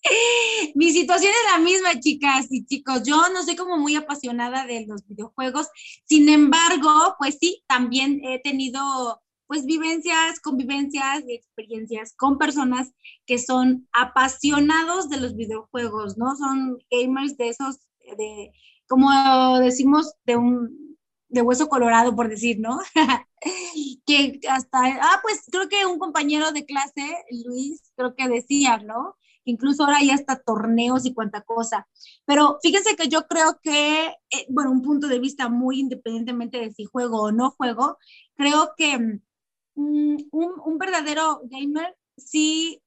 Mi 0.75 0.93
situación 0.93 1.33
es 1.33 1.53
la 1.53 1.59
misma, 1.59 2.01
chicas 2.01 2.47
y 2.51 2.65
chicos. 2.65 3.03
Yo 3.05 3.17
no 3.33 3.43
soy 3.43 3.57
como 3.57 3.79
muy 3.79 3.97
apasionada 3.97 4.67
de 4.67 4.87
los 4.87 5.07
videojuegos. 5.07 5.69
Sin 6.05 6.29
embargo, 6.29 7.17
pues 7.19 7.39
sí, 7.41 7.63
también 7.67 8.21
he 8.25 8.41
tenido 8.41 9.23
pues 9.47 9.67
vivencias, 9.67 10.41
convivencias 10.41 11.25
y 11.29 11.35
experiencias 11.35 12.15
con 12.17 12.39
personas 12.39 12.93
que 13.27 13.37
son 13.39 13.87
apasionados 13.93 15.11
de 15.11 15.21
los 15.21 15.37
videojuegos, 15.37 16.17
¿no? 16.17 16.35
Son 16.37 16.79
gamers 16.91 17.37
de 17.37 17.51
esos, 17.51 17.81
de, 18.17 18.51
como 18.89 19.59
decimos, 19.59 20.15
de 20.25 20.37
un, 20.37 20.97
de 21.29 21.43
hueso 21.43 21.69
colorado, 21.69 22.17
por 22.17 22.31
decir, 22.31 22.61
¿no? 22.61 22.79
que 24.07 24.41
hasta, 24.49 24.79
ah, 24.87 25.21
pues 25.23 25.43
creo 25.51 25.69
que 25.69 25.85
un 25.85 25.99
compañero 25.99 26.53
de 26.53 26.65
clase, 26.65 27.05
Luis, 27.45 27.93
creo 27.95 28.15
que 28.15 28.29
decía, 28.29 28.79
¿no? 28.79 29.17
Incluso 29.45 29.85
ahora 29.85 30.03
ya 30.03 30.15
hasta 30.15 30.41
torneos 30.41 31.07
y 31.07 31.15
cuanta 31.15 31.43
cosa. 31.43 31.89
Pero 32.27 32.59
fíjense 32.63 32.97
que 32.97 33.09
yo 33.09 33.27
creo 33.27 33.59
que, 33.63 34.07
eh, 34.07 34.47
bueno, 34.49 34.71
un 34.71 34.83
punto 34.83 35.09
de 35.09 35.19
vista 35.19 35.49
muy 35.49 35.81
independientemente 35.81 36.59
de 36.59 36.73
si 36.73 36.85
juego 36.85 37.23
o 37.23 37.33
no 37.33 37.51
juego, 37.51 37.99
creo 38.37 38.73
que 38.77 39.21
Mm, 39.75 40.17
un, 40.33 40.79
verdadero 40.79 41.41
gamer 41.45 41.97
sí, 42.17 42.83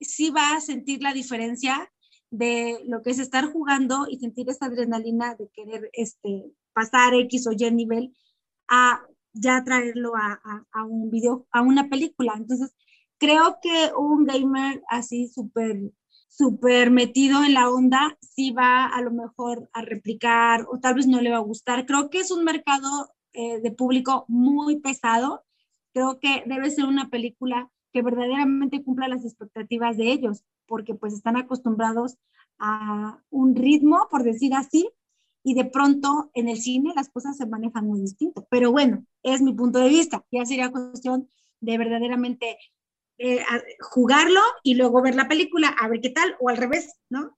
sí 0.00 0.30
va 0.30 0.54
a 0.56 0.60
sentir 0.60 1.02
la 1.02 1.12
diferencia 1.12 1.90
de 2.30 2.80
lo 2.86 3.02
que 3.02 3.10
es 3.10 3.18
estar 3.18 3.50
jugando 3.52 4.06
y 4.08 4.18
sentir 4.18 4.48
esa 4.48 4.66
adrenalina 4.66 5.34
de 5.34 5.48
querer 5.50 5.90
este, 5.94 6.44
pasar 6.72 7.14
X 7.14 7.46
o 7.48 7.52
Y 7.52 7.70
nivel 7.72 8.14
a 8.68 9.02
ya 9.32 9.62
traerlo 9.64 10.12
a, 10.16 10.40
a, 10.72 10.84
un 10.84 11.10
video, 11.10 11.46
a 11.52 11.62
una 11.62 11.88
película. 11.88 12.34
Entonces, 12.36 12.74
creo 13.18 13.58
que 13.62 13.90
un 13.96 14.24
gamer 14.24 14.82
así 14.88 15.28
súper 15.28 15.92
súper 16.28 16.92
metido 16.92 17.42
en 17.44 17.54
la 17.54 17.68
onda, 17.68 18.16
sí 18.20 18.52
va 18.52 18.86
a 18.86 19.02
lo 19.02 19.10
mejor 19.10 19.68
a 19.72 19.82
replicar 19.82 20.66
o 20.70 20.78
tal 20.78 20.94
vez 20.94 21.08
no 21.08 21.20
le 21.20 21.30
va 21.30 21.38
a 21.38 21.40
gustar. 21.40 21.84
Creo 21.84 22.10
que 22.10 22.20
es 22.20 22.30
un 22.30 22.44
mercado 22.44 23.08
eh, 23.32 23.60
de 23.60 23.72
público 23.72 24.24
muy 24.28 24.78
pesado 24.78 25.44
creo 25.98 26.20
que 26.20 26.44
debe 26.46 26.70
ser 26.70 26.84
una 26.84 27.08
película 27.10 27.70
que 27.92 28.02
verdaderamente 28.02 28.84
cumpla 28.84 29.08
las 29.08 29.24
expectativas 29.24 29.96
de 29.96 30.12
ellos, 30.12 30.44
porque 30.66 30.94
pues 30.94 31.12
están 31.14 31.36
acostumbrados 31.36 32.18
a 32.58 33.20
un 33.30 33.56
ritmo, 33.56 34.06
por 34.10 34.22
decir 34.22 34.54
así, 34.54 34.88
y 35.42 35.54
de 35.54 35.64
pronto 35.64 36.30
en 36.34 36.48
el 36.48 36.58
cine 36.58 36.92
las 36.94 37.08
cosas 37.08 37.36
se 37.36 37.46
manejan 37.46 37.86
muy 37.86 38.00
distinto. 38.00 38.46
Pero 38.50 38.70
bueno, 38.70 39.04
es 39.24 39.40
mi 39.40 39.52
punto 39.52 39.80
de 39.80 39.88
vista. 39.88 40.24
Ya 40.30 40.44
sería 40.44 40.70
cuestión 40.70 41.28
de 41.60 41.78
verdaderamente 41.78 42.58
eh, 43.18 43.44
jugarlo 43.80 44.40
y 44.62 44.74
luego 44.74 45.02
ver 45.02 45.14
la 45.14 45.28
película, 45.28 45.68
a 45.80 45.88
ver 45.88 46.00
qué 46.00 46.10
tal, 46.10 46.36
o 46.40 46.48
al 46.48 46.56
revés, 46.56 46.96
¿no? 47.08 47.36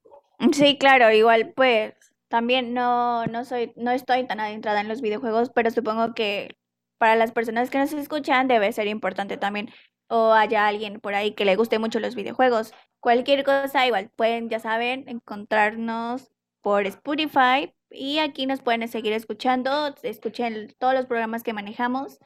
Sí, 0.52 0.78
claro, 0.78 1.10
igual 1.10 1.52
pues 1.54 1.94
también 2.28 2.74
no, 2.74 3.26
no 3.26 3.44
soy, 3.44 3.72
no 3.76 3.90
estoy 3.90 4.26
tan 4.26 4.40
adentrada 4.40 4.80
en 4.80 4.88
los 4.88 5.00
videojuegos, 5.00 5.50
pero 5.54 5.70
supongo 5.70 6.14
que 6.14 6.56
para 6.98 7.16
las 7.16 7.32
personas 7.32 7.70
que 7.70 7.78
nos 7.78 7.92
escuchan 7.94 8.46
debe 8.46 8.72
ser 8.72 8.86
importante 8.86 9.38
también 9.38 9.70
o 10.08 10.32
haya 10.32 10.66
alguien 10.66 11.00
por 11.00 11.14
ahí 11.14 11.32
que 11.32 11.46
le 11.46 11.56
guste 11.56 11.78
mucho 11.78 11.98
los 11.98 12.14
videojuegos. 12.14 12.74
Cualquier 13.00 13.42
cosa, 13.42 13.86
igual 13.86 14.10
pueden, 14.14 14.50
ya 14.50 14.58
saben, 14.60 15.08
encontrarnos 15.08 16.30
por 16.60 16.86
Spotify 16.86 17.74
y 17.90 18.18
aquí 18.18 18.44
nos 18.46 18.60
pueden 18.60 18.86
seguir 18.86 19.14
escuchando, 19.14 19.94
escuchen 20.02 20.74
todos 20.78 20.92
los 20.92 21.06
programas 21.06 21.42
que 21.42 21.54
manejamos 21.54 22.18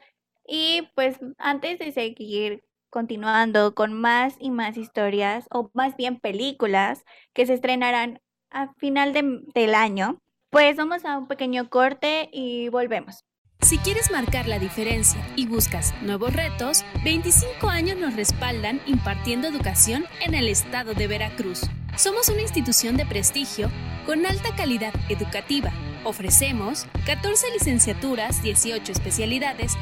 y 0.45 0.89
pues 0.93 1.19
antes 1.37 1.79
de 1.79 1.93
seguir 1.93 2.64
continuando 2.95 3.75
con 3.75 3.91
más 3.91 4.35
y 4.39 4.51
más 4.51 4.77
historias 4.77 5.47
o 5.51 5.69
más 5.73 5.97
bien 5.97 6.17
películas 6.17 7.03
que 7.33 7.45
se 7.45 7.53
estrenarán 7.53 8.21
a 8.51 8.73
final 8.75 9.11
del 9.11 9.75
año, 9.75 10.21
pues 10.49 10.77
vamos 10.77 11.03
a 11.03 11.17
un 11.17 11.27
pequeño 11.27 11.69
corte 11.69 12.29
y 12.31 12.69
volvemos. 12.69 13.25
Si 13.59 13.79
quieres 13.79 14.11
marcar 14.11 14.47
la 14.47 14.59
diferencia 14.59 15.19
y 15.35 15.45
buscas 15.45 15.93
nuevos 16.03 16.31
retos, 16.31 16.85
25 17.03 17.67
años 17.67 17.97
nos 17.97 18.15
respaldan 18.15 18.79
impartiendo 18.85 19.49
educación 19.49 20.05
en 20.25 20.33
el 20.33 20.47
estado 20.47 20.93
de 20.93 21.07
Veracruz. 21.07 21.63
Somos 21.97 22.29
una 22.29 22.43
institución 22.43 22.95
de 22.95 23.05
prestigio 23.05 23.69
con 24.05 24.25
alta 24.25 24.55
calidad 24.55 24.93
educativa. 25.09 25.73
Ofrecemos 26.05 26.87
14 27.05 27.51
licenciaturas, 27.51 28.41
18 28.41 28.89
especialidades, 28.89 29.73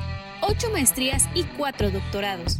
8 0.41 0.72
maestrías 0.72 1.29
y 1.36 1.43
4 1.43 1.91
doctorados. 1.91 2.60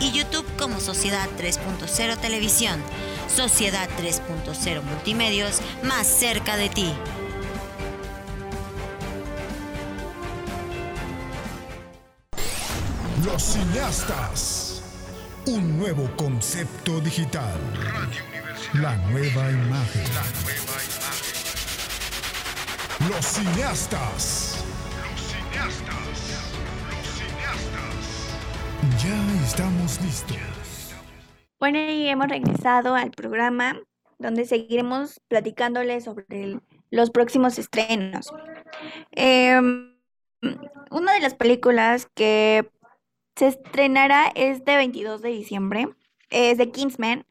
y 0.00 0.12
YouTube 0.12 0.46
como 0.58 0.80
Sociedad 0.80 1.28
3.0 1.38 2.16
Televisión, 2.18 2.80
Sociedad 3.34 3.88
3.0 3.98 4.82
Multimedios, 4.82 5.60
más 5.82 6.06
cerca 6.06 6.56
de 6.56 6.68
ti. 6.68 6.92
Los 13.24 13.42
cineastas. 13.42 14.82
Un 15.46 15.78
nuevo 15.78 16.10
concepto 16.16 17.00
digital. 17.00 17.58
La 18.74 18.96
nueva 18.96 19.50
imagen. 19.50 20.04
Los 23.08 23.26
cineastas. 23.26 24.64
Los 25.10 25.20
cineastas. 25.20 26.05
Ya 28.94 29.44
estamos 29.44 30.00
listos. 30.00 30.94
Bueno, 31.58 31.78
y 31.78 32.08
hemos 32.08 32.28
regresado 32.28 32.94
al 32.94 33.10
programa 33.10 33.80
donde 34.18 34.44
seguiremos 34.44 35.20
platicándoles 35.28 36.04
sobre 36.04 36.60
los 36.90 37.10
próximos 37.10 37.58
estrenos. 37.58 38.32
Em, 39.10 39.96
una 40.90 41.12
de 41.14 41.20
las 41.20 41.34
películas 41.34 42.06
que 42.14 42.70
se 43.34 43.48
estrenará 43.48 44.30
este 44.34 44.76
22 44.76 45.20
de 45.20 45.30
diciembre 45.30 45.88
es 46.30 46.56
The 46.58 46.70
Kingsman, 46.70 47.26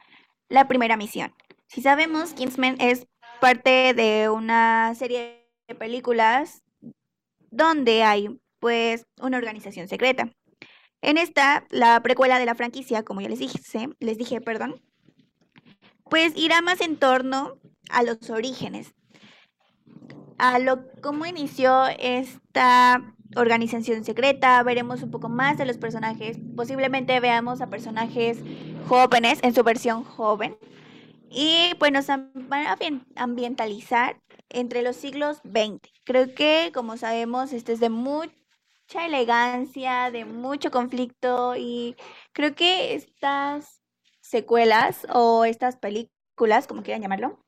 la 0.50 0.68
primera 0.68 0.98
misión. 0.98 1.34
Si 1.68 1.82
sabemos, 1.82 2.34
Kingsman 2.34 2.76
es 2.80 3.08
parte 3.40 3.94
de 3.94 4.30
una 4.30 4.94
serie 4.96 5.48
de 5.68 5.76
películas 5.76 6.64
donde 7.50 8.04
hay 8.04 8.40
pues 8.60 9.08
una 9.22 9.38
organización 9.38 9.88
secreta. 9.88 10.30
En 11.06 11.18
esta, 11.20 11.66
la 11.70 12.02
precuela 12.02 12.40
de 12.40 12.48
la 12.48 12.56
franquicia, 12.56 13.04
como 13.04 13.22
ya 13.22 13.30
les 13.30 13.38
dije, 13.38 13.60
les 14.00 14.18
dije, 14.18 14.42
perdón, 14.42 14.82
pues 16.10 16.34
irá 16.36 16.62
más 16.64 16.82
en 16.82 16.98
torno 16.98 17.60
a 17.92 18.02
los 18.02 18.28
orígenes, 18.32 18.96
a 20.40 20.58
lo 20.58 20.88
cómo 21.04 21.28
inició 21.28 21.86
esta 22.00 23.14
organización 23.36 24.04
secreta, 24.04 24.64
veremos 24.64 25.04
un 25.04 25.12
poco 25.12 25.30
más 25.30 25.60
de 25.60 25.66
los 25.68 25.78
personajes, 25.78 26.40
posiblemente 26.56 27.20
veamos 27.20 27.62
a 27.62 27.68
personajes 27.68 28.40
jóvenes 28.88 29.38
en 29.44 29.54
su 29.54 29.64
versión 29.64 30.04
joven 30.04 30.58
y 31.30 31.74
pues 31.78 31.92
nos 31.92 32.08
van 32.08 32.66
a 32.66 32.76
ambien- 32.76 33.06
ambientalizar 33.16 34.20
entre 34.50 34.82
los 34.82 34.96
siglos 34.96 35.38
XX. 35.44 35.88
Creo 36.04 36.34
que, 36.34 36.72
como 36.74 36.98
sabemos, 36.98 37.54
este 37.54 37.74
es 37.74 37.80
de 37.80 37.90
mucha 38.88 39.06
elegancia, 39.06 40.12
de 40.12 40.26
mucho 40.26 40.70
conflicto 40.70 41.56
y 41.56 41.96
creo 42.34 42.54
que 42.54 42.94
estas 42.94 43.82
secuelas 44.22 45.08
o 45.12 45.46
estas 45.46 45.78
películas, 45.78 46.68
como 46.68 46.84
quieran 46.84 47.02
llamarlo, 47.02 47.40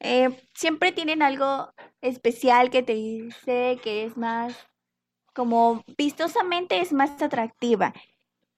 eh, 0.00 0.28
siempre 0.54 0.92
tienen 0.92 1.22
algo 1.22 1.72
especial 2.00 2.70
que 2.70 2.82
te 2.82 2.94
dice 2.94 3.78
que 3.82 4.04
es 4.04 4.16
más, 4.16 4.54
como 5.34 5.84
vistosamente 5.98 6.80
es 6.80 6.92
más 6.92 7.20
atractiva. 7.20 7.92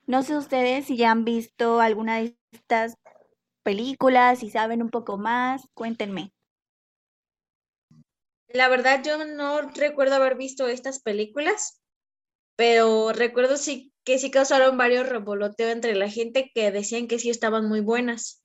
No 0.06 0.22
sé 0.22 0.36
ustedes 0.36 0.86
si 0.86 0.96
ya 0.96 1.10
han 1.10 1.24
visto 1.24 1.80
alguna 1.80 2.18
de 2.18 2.36
estas 2.52 2.96
películas, 3.62 4.40
si 4.40 4.50
saben 4.50 4.82
un 4.82 4.90
poco 4.90 5.16
más, 5.16 5.66
cuéntenme. 5.74 6.32
La 8.48 8.68
verdad, 8.68 9.02
yo 9.02 9.24
no 9.24 9.62
recuerdo 9.62 10.16
haber 10.16 10.36
visto 10.36 10.68
estas 10.68 11.00
películas, 11.00 11.82
pero 12.56 13.12
recuerdo 13.12 13.56
sí 13.56 13.92
que 14.04 14.18
sí 14.18 14.30
causaron 14.30 14.76
varios 14.78 15.08
revoloteos 15.08 15.72
entre 15.72 15.94
la 15.94 16.10
gente 16.10 16.50
que 16.54 16.70
decían 16.72 17.08
que 17.08 17.18
sí 17.18 17.30
estaban 17.30 17.68
muy 17.68 17.80
buenas. 17.80 18.42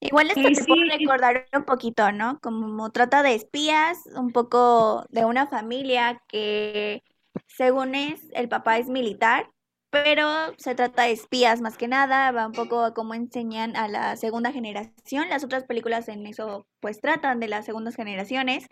Igual 0.00 0.30
esto 0.30 0.48
Eh, 0.48 0.52
te 0.52 0.64
puedo 0.64 0.82
sí, 0.84 0.90
recordar 0.90 1.48
un 1.54 1.64
poquito, 1.64 2.12
¿no? 2.12 2.38
Como 2.40 2.90
trata 2.92 3.22
de 3.22 3.34
espías, 3.34 3.98
un 4.14 4.30
poco 4.32 5.04
de 5.08 5.24
una 5.24 5.46
familia 5.48 6.22
que, 6.28 7.02
según 7.46 7.94
es, 7.94 8.20
el 8.34 8.48
papá 8.48 8.78
es 8.78 8.88
militar, 8.88 9.50
pero 9.90 10.28
se 10.58 10.74
trata 10.74 11.04
de 11.04 11.12
espías 11.12 11.60
más 11.62 11.78
que 11.78 11.88
nada, 11.88 12.30
va 12.30 12.46
un 12.46 12.52
poco 12.52 12.84
a 12.84 12.92
cómo 12.94 13.14
enseñan 13.14 13.74
a 13.76 13.88
la 13.88 14.16
segunda 14.16 14.52
generación. 14.52 15.28
Las 15.30 15.44
otras 15.44 15.64
películas 15.64 16.08
en 16.08 16.26
eso, 16.26 16.66
pues 16.80 17.00
tratan 17.00 17.40
de 17.40 17.48
las 17.48 17.64
segundas 17.64 17.96
generaciones, 17.96 18.66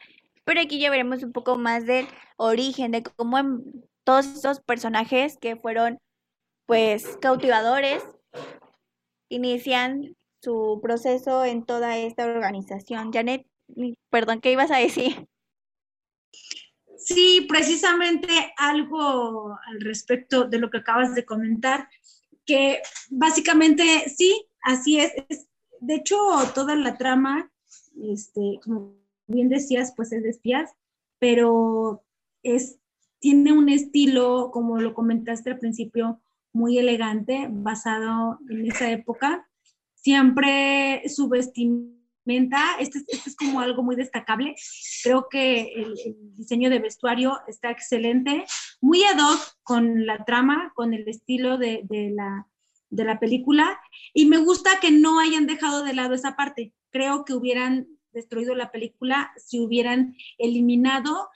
pero 0.45 0.61
aquí 0.61 0.79
ya 0.79 0.91
veremos 0.91 1.23
un 1.23 1.33
poco 1.33 1.57
más 1.57 1.87
del 1.87 2.07
origen, 2.37 2.93
de 2.93 3.03
cómo 3.03 3.39
en- 3.39 3.63
todos 4.05 4.27
esos 4.27 4.61
personajes 4.61 5.39
que 5.39 5.57
fueron, 5.57 5.99
pues, 6.67 7.17
cautivadores, 7.23 8.03
inician 9.31 10.15
su 10.43 10.79
proceso 10.83 11.45
en 11.45 11.65
toda 11.65 11.97
esta 11.97 12.27
organización. 12.27 13.13
Janet, 13.13 13.47
mm, 13.69 13.93
perdón, 14.11 14.41
¿qué 14.41 14.53
ibas 14.53 14.71
a 14.71 14.77
decir? 14.77 15.27
Sí, 16.99 17.47
precisamente 17.49 18.29
algo 18.57 19.57
al 19.67 19.81
respecto 19.81 20.45
de 20.45 20.59
lo 20.59 20.71
que 20.71 20.79
acabas 20.79 21.15
de 21.15 21.25
comentar, 21.25 21.89
que 22.47 22.83
básicamente 23.11 24.09
sí, 24.15 24.47
así 24.63 25.01
es- 25.01 25.49
de 25.81 25.95
hecho, 25.97 26.17
toda 26.55 26.77
la 26.77 26.97
trama, 26.97 27.51
este, 28.03 28.61
como 28.63 28.97
bien 29.27 29.49
decías, 29.49 29.93
pues 29.97 30.13
es 30.13 30.23
de 30.23 30.31
espías, 30.31 30.71
pero 31.19 32.05
es, 32.43 32.79
tiene 33.19 33.53
un 33.53 33.69
estilo, 33.69 34.51
como 34.53 34.79
lo 34.79 34.95
comentaste 34.95 35.51
al 35.51 35.59
principio, 35.59 36.21
muy 36.53 36.79
elegante, 36.79 37.49
basado 37.51 38.39
en 38.49 38.67
esa 38.67 38.91
época. 38.91 39.49
Siempre 39.95 41.03
su 41.09 41.29
vestimenta, 41.29 42.77
este, 42.79 42.99
es- 42.99 43.07
este 43.09 43.31
es 43.31 43.37
como 43.37 43.61
algo 43.61 43.83
muy 43.83 43.97
destacable. 43.97 44.55
Creo 45.03 45.29
que 45.29 45.73
el, 45.75 45.95
diseño 46.37 46.71
de 46.71 46.79
vestuario 46.79 47.41
está 47.49 47.71
excelente, 47.71 48.45
muy 48.81 49.03
ad 49.05 49.19
hoc 49.19 49.41
con 49.63 50.07
la 50.07 50.25
trama, 50.25 50.73
con 50.75 50.95
el 50.95 51.09
estilo 51.09 51.59
de 51.59 51.87
la, 52.15 52.47
de 52.91 53.05
la 53.05 53.19
película. 53.19 53.81
Y 54.13 54.27
me 54.27 54.39
gusta 54.39 54.79
que 54.81 54.91
no 54.91 55.19
hayan 55.19 55.47
dejado 55.47 55.83
de 55.85 55.95
lado 55.95 56.15
esa 56.15 56.37
parte. 56.37 56.73
Creo 56.91 57.25
que 57.25 57.35
hubieran 57.35 57.89
destruido 58.15 58.55
la 58.55 58.71
película 58.73 59.33
si 59.37 59.61
hubieran 59.61 60.17
eliminado 60.39 61.29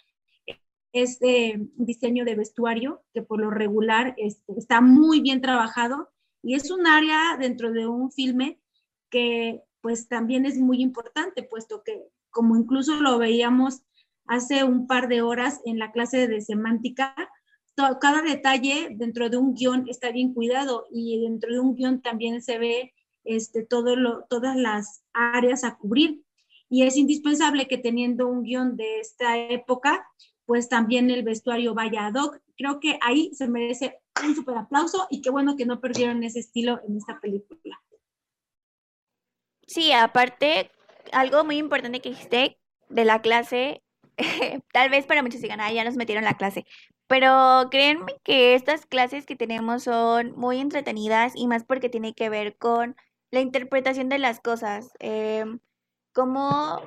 este 0.92 1.60
diseño 1.76 2.24
de 2.24 2.34
vestuario, 2.34 3.02
que 3.12 3.22
por 3.22 3.40
lo 3.40 3.50
regular 3.50 4.14
este, 4.16 4.54
está 4.56 4.80
muy 4.80 5.20
bien 5.20 5.40
trabajado 5.40 6.08
y 6.42 6.54
es 6.54 6.70
un 6.70 6.86
área 6.86 7.36
dentro 7.38 7.72
de 7.72 7.86
un 7.86 8.10
filme 8.10 8.58
que 9.10 9.62
pues 9.80 10.08
también 10.08 10.46
es 10.46 10.58
muy 10.58 10.80
importante, 10.82 11.42
puesto 11.42 11.82
que 11.84 12.02
como 12.30 12.56
incluso 12.56 13.00
lo 13.00 13.18
veíamos 13.18 13.82
hace 14.26 14.64
un 14.64 14.86
par 14.86 15.08
de 15.08 15.22
horas 15.22 15.60
en 15.64 15.78
la 15.78 15.92
clase 15.92 16.26
de 16.26 16.40
semántica, 16.40 17.14
to- 17.74 17.98
cada 18.00 18.22
detalle 18.22 18.88
dentro 18.96 19.28
de 19.30 19.36
un 19.36 19.54
guion 19.54 19.86
está 19.88 20.10
bien 20.10 20.34
cuidado 20.34 20.86
y 20.90 21.20
dentro 21.22 21.52
de 21.52 21.60
un 21.60 21.74
guion 21.74 22.02
también 22.02 22.42
se 22.42 22.58
ve 22.58 22.92
este, 23.24 23.64
todo 23.64 23.94
lo, 23.96 24.24
todas 24.28 24.56
las 24.56 25.02
áreas 25.12 25.64
a 25.64 25.76
cubrir. 25.76 26.24
Y 26.68 26.85
es 26.85 26.96
indispensable 26.96 27.66
que 27.66 27.78
teniendo 27.78 28.26
un 28.26 28.42
guion 28.42 28.76
de 28.76 29.00
esta 29.00 29.38
época, 29.38 30.07
pues 30.44 30.68
también 30.68 31.11
el 31.11 31.22
vestuario 31.22 31.74
vaya 31.74 32.07
ad 32.07 32.14
hoc. 32.14 32.40
Creo 32.57 32.81
que 32.81 32.98
ahí 33.02 33.31
se 33.35 33.48
merece 33.48 34.00
un 34.24 34.35
super 34.35 34.57
aplauso 34.57 35.07
y 35.11 35.20
qué 35.22 35.31
bueno 35.31 35.57
que 35.57 35.66
no 35.66 35.81
perdieron 35.81 36.24
ese 36.24 36.40
estilo 36.40 36.81
en 36.87 36.96
esta 36.96 37.20
película. 37.20 37.81
Sí, 39.66 39.92
aparte, 39.92 40.70
algo 41.12 41.44
muy 41.44 41.59
importante 41.59 42.00
que 42.00 42.11
dijiste 42.11 42.59
de 42.88 43.04
la 43.04 43.20
clase, 43.20 43.83
tal 44.72 44.90
vez 44.90 45.07
para 45.07 45.22
muchos 45.22 45.42
digan, 45.42 45.61
ah, 45.61 45.72
ya 45.72 45.85
nos 45.85 45.96
metieron 45.96 46.24
la 46.24 46.38
clase, 46.38 46.64
pero 47.07 47.68
créanme 47.70 48.14
que 48.22 48.54
estas 48.54 48.87
clases 48.87 49.26
que 49.26 49.37
tenemos 49.37 49.85
son 49.85 50.33
muy 50.33 50.59
entretenidas 50.59 51.33
y 51.35 51.46
más 51.46 51.64
porque 51.64 51.88
tiene 51.88 52.14
que 52.14 52.28
ver 52.28 52.57
con 52.57 52.96
la 53.31 53.40
interpretación 53.40 54.09
de 54.09 54.18
las 54.18 54.40
cosas, 54.40 54.90
em, 55.00 55.61
cómo 56.18 56.83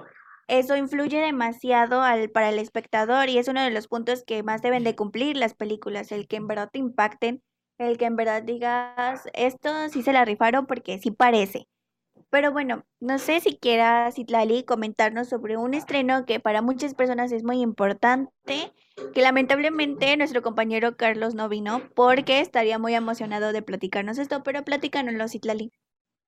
eso 0.49 0.75
influye 0.75 1.21
demasiado 1.21 2.01
al, 2.01 2.29
para 2.31 2.49
el 2.49 2.59
espectador 2.59 3.29
y 3.29 3.37
es 3.37 3.47
uno 3.47 3.63
de 3.63 3.71
los 3.71 3.87
puntos 3.87 4.25
que 4.25 4.43
más 4.43 4.61
deben 4.61 4.83
de 4.83 4.93
cumplir 4.93 5.37
las 5.37 5.53
películas, 5.53 6.11
el 6.11 6.27
que 6.27 6.35
en 6.35 6.47
verdad 6.47 6.69
te 6.69 6.79
impacten, 6.79 7.41
el 7.77 7.97
que 7.97 8.03
en 8.03 8.17
verdad 8.17 8.43
digas, 8.43 9.21
esto 9.31 9.87
sí 9.87 10.03
se 10.03 10.11
la 10.11 10.25
rifaron 10.25 10.65
porque 10.65 10.99
sí 10.99 11.11
parece. 11.11 11.69
Pero 12.29 12.51
bueno, 12.51 12.83
no 12.99 13.19
sé 13.19 13.39
si 13.39 13.57
quieras, 13.57 14.15
Citlali, 14.15 14.65
comentarnos 14.65 15.29
sobre 15.29 15.55
un 15.55 15.75
estreno 15.75 16.25
que 16.25 16.41
para 16.41 16.61
muchas 16.61 16.93
personas 16.93 17.31
es 17.31 17.45
muy 17.45 17.61
importante, 17.61 18.73
que 19.13 19.21
lamentablemente 19.21 20.17
nuestro 20.17 20.41
compañero 20.41 20.97
Carlos 20.97 21.35
no 21.35 21.47
vino 21.47 21.81
porque 21.95 22.41
estaría 22.41 22.79
muy 22.79 22.95
emocionado 22.95 23.53
de 23.53 23.61
platicarnos 23.61 24.17
esto, 24.17 24.43
pero 24.43 24.65
platícanoslo, 24.65 25.29
Citlali. 25.29 25.71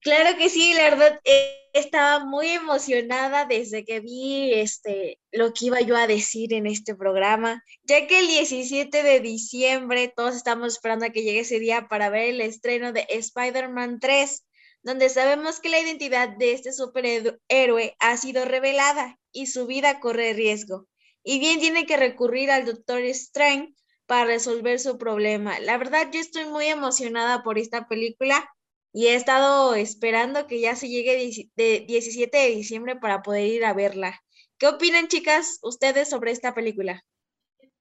Claro 0.03 0.37
que 0.37 0.49
sí, 0.49 0.73
la 0.73 0.83
verdad, 0.83 1.19
eh, 1.23 1.69
estaba 1.71 2.25
muy 2.25 2.49
emocionada 2.49 3.45
desde 3.45 3.85
que 3.85 4.01
vi 4.01 4.53
este, 4.53 5.17
lo 5.31 5.53
que 5.53 5.67
iba 5.67 5.79
yo 5.79 5.95
a 5.95 6.07
decir 6.07 6.53
en 6.53 6.67
este 6.67 6.93
programa, 6.93 7.63
ya 7.83 8.05
que 8.05 8.19
el 8.19 8.27
17 8.27 9.01
de 9.01 9.21
diciembre 9.21 10.11
todos 10.13 10.35
estamos 10.35 10.73
esperando 10.73 11.05
a 11.05 11.09
que 11.11 11.23
llegue 11.23 11.39
ese 11.39 11.59
día 11.59 11.87
para 11.87 12.09
ver 12.09 12.29
el 12.31 12.41
estreno 12.41 12.91
de 12.91 13.05
Spider-Man 13.07 13.99
3, 14.01 14.45
donde 14.81 15.07
sabemos 15.07 15.61
que 15.61 15.69
la 15.69 15.79
identidad 15.79 16.27
de 16.35 16.51
este 16.51 16.73
superhéroe 16.73 17.95
ha 17.99 18.17
sido 18.17 18.43
revelada 18.43 19.17
y 19.31 19.47
su 19.47 19.67
vida 19.67 20.01
corre 20.01 20.33
riesgo. 20.33 20.85
Y 21.23 21.39
bien 21.39 21.61
tiene 21.61 21.85
que 21.85 21.95
recurrir 21.95 22.51
al 22.51 22.65
Doctor 22.65 22.99
Strange 23.03 23.73
para 24.05 24.25
resolver 24.25 24.81
su 24.81 24.97
problema. 24.97 25.59
La 25.61 25.77
verdad, 25.77 26.09
yo 26.11 26.19
estoy 26.19 26.43
muy 26.43 26.65
emocionada 26.65 27.41
por 27.41 27.57
esta 27.57 27.87
película 27.87 28.53
y 28.93 29.07
he 29.07 29.15
estado 29.15 29.73
esperando 29.73 30.45
que 30.45 30.61
ya 30.61 30.75
se 30.75 30.87
llegue 30.87 31.31
de 31.55 31.85
17 31.87 32.37
de 32.37 32.49
diciembre 32.49 32.95
para 32.95 33.23
poder 33.23 33.47
ir 33.47 33.65
a 33.65 33.73
verla. 33.73 34.21
¿Qué 34.59 34.67
opinan, 34.67 35.07
chicas, 35.07 35.59
ustedes 35.63 36.09
sobre 36.09 36.31
esta 36.31 36.53
película? 36.53 37.03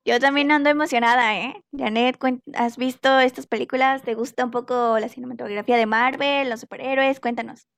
Yo 0.04 0.18
también 0.18 0.50
ando 0.50 0.70
emocionada, 0.70 1.38
¿eh? 1.38 1.62
Janet, 1.76 2.18
¿has 2.54 2.76
visto 2.76 3.20
estas 3.20 3.46
películas? 3.46 4.02
¿Te 4.02 4.14
gusta 4.14 4.44
un 4.44 4.50
poco 4.50 4.98
la 4.98 5.08
cinematografía 5.08 5.76
de 5.76 5.86
Marvel, 5.86 6.50
los 6.50 6.60
superhéroes? 6.60 7.20
Cuéntanos. 7.20 7.68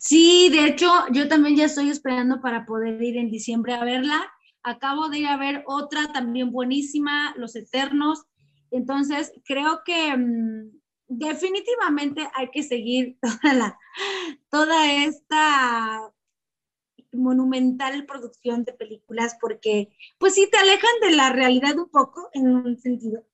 Sí, 0.00 0.48
de 0.50 0.64
hecho, 0.64 0.90
yo 1.12 1.28
también 1.28 1.54
ya 1.54 1.66
estoy 1.66 1.90
esperando 1.90 2.40
para 2.40 2.64
poder 2.66 3.00
ir 3.00 3.18
en 3.18 3.30
diciembre 3.30 3.74
a 3.74 3.84
verla. 3.84 4.32
Acabo 4.64 5.10
de 5.10 5.18
ir 5.20 5.26
a 5.26 5.36
ver 5.36 5.62
otra 5.66 6.12
también 6.12 6.50
buenísima, 6.50 7.34
Los 7.36 7.54
Eternos. 7.54 8.24
Entonces, 8.72 9.32
creo 9.44 9.82
que 9.84 10.16
mm, 10.16 10.77
definitivamente 11.08 12.28
hay 12.34 12.50
que 12.50 12.62
seguir 12.62 13.18
toda, 13.22 13.54
la, 13.54 13.78
toda 14.50 15.04
esta 15.04 16.12
monumental 17.12 18.04
producción 18.04 18.64
de 18.64 18.74
películas 18.74 19.36
porque 19.40 19.90
pues 20.18 20.34
sí 20.34 20.48
te 20.50 20.58
alejan 20.58 21.00
de 21.00 21.16
la 21.16 21.30
realidad 21.30 21.78
un 21.78 21.88
poco 21.88 22.28
en 22.32 22.48
un 22.48 22.78
sentido, 22.78 23.24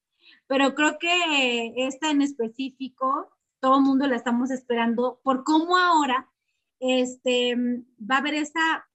pero 0.46 0.74
creo 0.74 0.98
que 0.98 1.74
esta 1.76 2.10
en 2.10 2.22
específico, 2.22 3.30
todo 3.60 3.78
el 3.78 3.84
mundo 3.84 4.06
la 4.06 4.16
estamos 4.16 4.50
esperando 4.50 5.20
por 5.24 5.42
cómo 5.42 5.76
ahora 5.76 6.30
este, 6.78 7.56
va 7.56 8.16
a 8.16 8.18
haber 8.18 8.34
esa, 8.34 8.88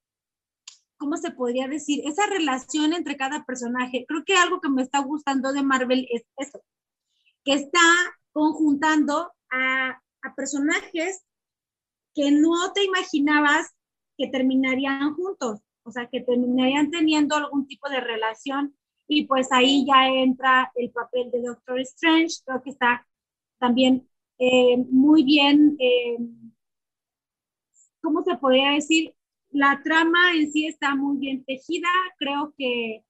¿cómo 0.96 1.16
se 1.16 1.32
podría 1.32 1.68
decir? 1.68 2.02
Esa 2.06 2.26
relación 2.26 2.92
entre 2.92 3.16
cada 3.16 3.44
personaje. 3.44 4.04
Creo 4.06 4.24
que 4.24 4.36
algo 4.36 4.60
que 4.60 4.68
me 4.68 4.82
está 4.82 5.00
gustando 5.00 5.52
de 5.52 5.62
Marvel 5.62 6.06
es 6.10 6.24
eso, 6.36 6.62
que 7.44 7.54
está 7.54 7.80
conjuntando 8.32 9.32
a, 9.50 10.00
personajes 10.36 11.24
que 12.14 12.30
no 12.30 12.72
te 12.74 12.84
imaginabas 12.84 13.74
que 14.18 14.28
terminarían 14.28 15.14
juntos, 15.14 15.60
o 15.82 15.90
sea, 15.90 16.08
que 16.08 16.20
terminarían 16.20 16.90
teniendo 16.90 17.36
algún 17.36 17.66
tipo 17.66 17.88
de 17.88 18.00
relación 18.00 18.76
y 19.08 19.24
pues 19.24 19.50
ahí 19.50 19.86
ya 19.86 20.08
entra 20.08 20.70
el 20.74 20.90
papel 20.90 21.30
de 21.30 21.42
Doctor 21.42 21.80
Strange, 21.80 22.36
creo 22.44 22.62
que 22.62 22.70
está 22.70 23.06
también 23.58 24.06
eh, 24.38 24.76
muy 24.90 25.24
bien, 25.24 25.76
eh, 25.78 26.18
¿cómo 28.02 28.22
se 28.22 28.36
podría 28.36 28.72
decir? 28.72 29.14
La 29.50 29.80
trama 29.82 30.34
en 30.34 30.52
sí 30.52 30.66
está 30.66 30.94
muy 30.94 31.16
bien 31.16 31.44
tejida, 31.44 31.88
creo 32.18 32.54
que 32.56 33.04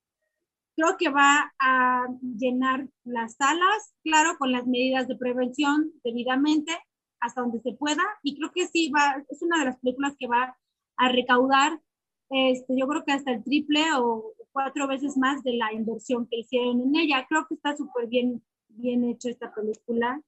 creo 0.80 0.96
que 0.96 1.08
va 1.10 1.52
a 1.60 2.06
llenar 2.22 2.88
las 3.04 3.34
salas, 3.34 3.94
claro, 4.02 4.36
con 4.38 4.52
las 4.52 4.66
medidas 4.66 5.08
de 5.08 5.16
prevención 5.16 5.92
debidamente 6.02 6.72
hasta 7.20 7.42
donde 7.42 7.60
se 7.60 7.72
pueda 7.72 8.02
y 8.22 8.36
creo 8.36 8.50
que 8.52 8.66
sí 8.66 8.90
va, 8.90 9.22
es 9.28 9.42
una 9.42 9.58
de 9.58 9.66
las 9.66 9.78
películas 9.78 10.14
que 10.18 10.26
va 10.26 10.56
a 10.96 11.08
recaudar, 11.10 11.80
este, 12.30 12.78
yo 12.78 12.86
creo 12.86 13.04
que 13.04 13.12
hasta 13.12 13.32
el 13.32 13.44
triple 13.44 13.84
o 13.96 14.32
cuatro 14.52 14.86
veces 14.86 15.16
más 15.16 15.42
de 15.42 15.54
la 15.54 15.72
inversión 15.72 16.26
que 16.26 16.38
hicieron 16.38 16.80
en 16.80 16.96
ella. 16.96 17.26
Creo 17.28 17.46
que 17.48 17.54
está 17.54 17.76
súper 17.76 18.06
bien, 18.06 18.42
bien 18.68 19.04
hecho 19.04 19.28
esta 19.28 19.52
película. 19.52 20.22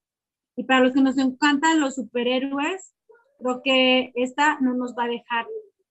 Y 0.56 0.64
para 0.64 0.80
los 0.80 0.92
que 0.92 1.00
nos 1.00 1.16
encantan 1.18 1.80
los 1.80 1.94
superhéroes, 1.94 2.94
creo 3.38 3.62
que 3.62 4.12
esta 4.16 4.58
no 4.60 4.74
nos 4.74 4.94
va 4.96 5.04
a 5.04 5.08
dejar 5.08 5.46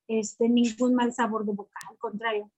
este, 0.07 0.49
ningún 0.49 0.95
mal 0.95 1.13
sabor 1.13 1.45
de 1.45 1.53
boca, 1.53 1.79
al 1.89 1.97
contrario. 1.97 2.51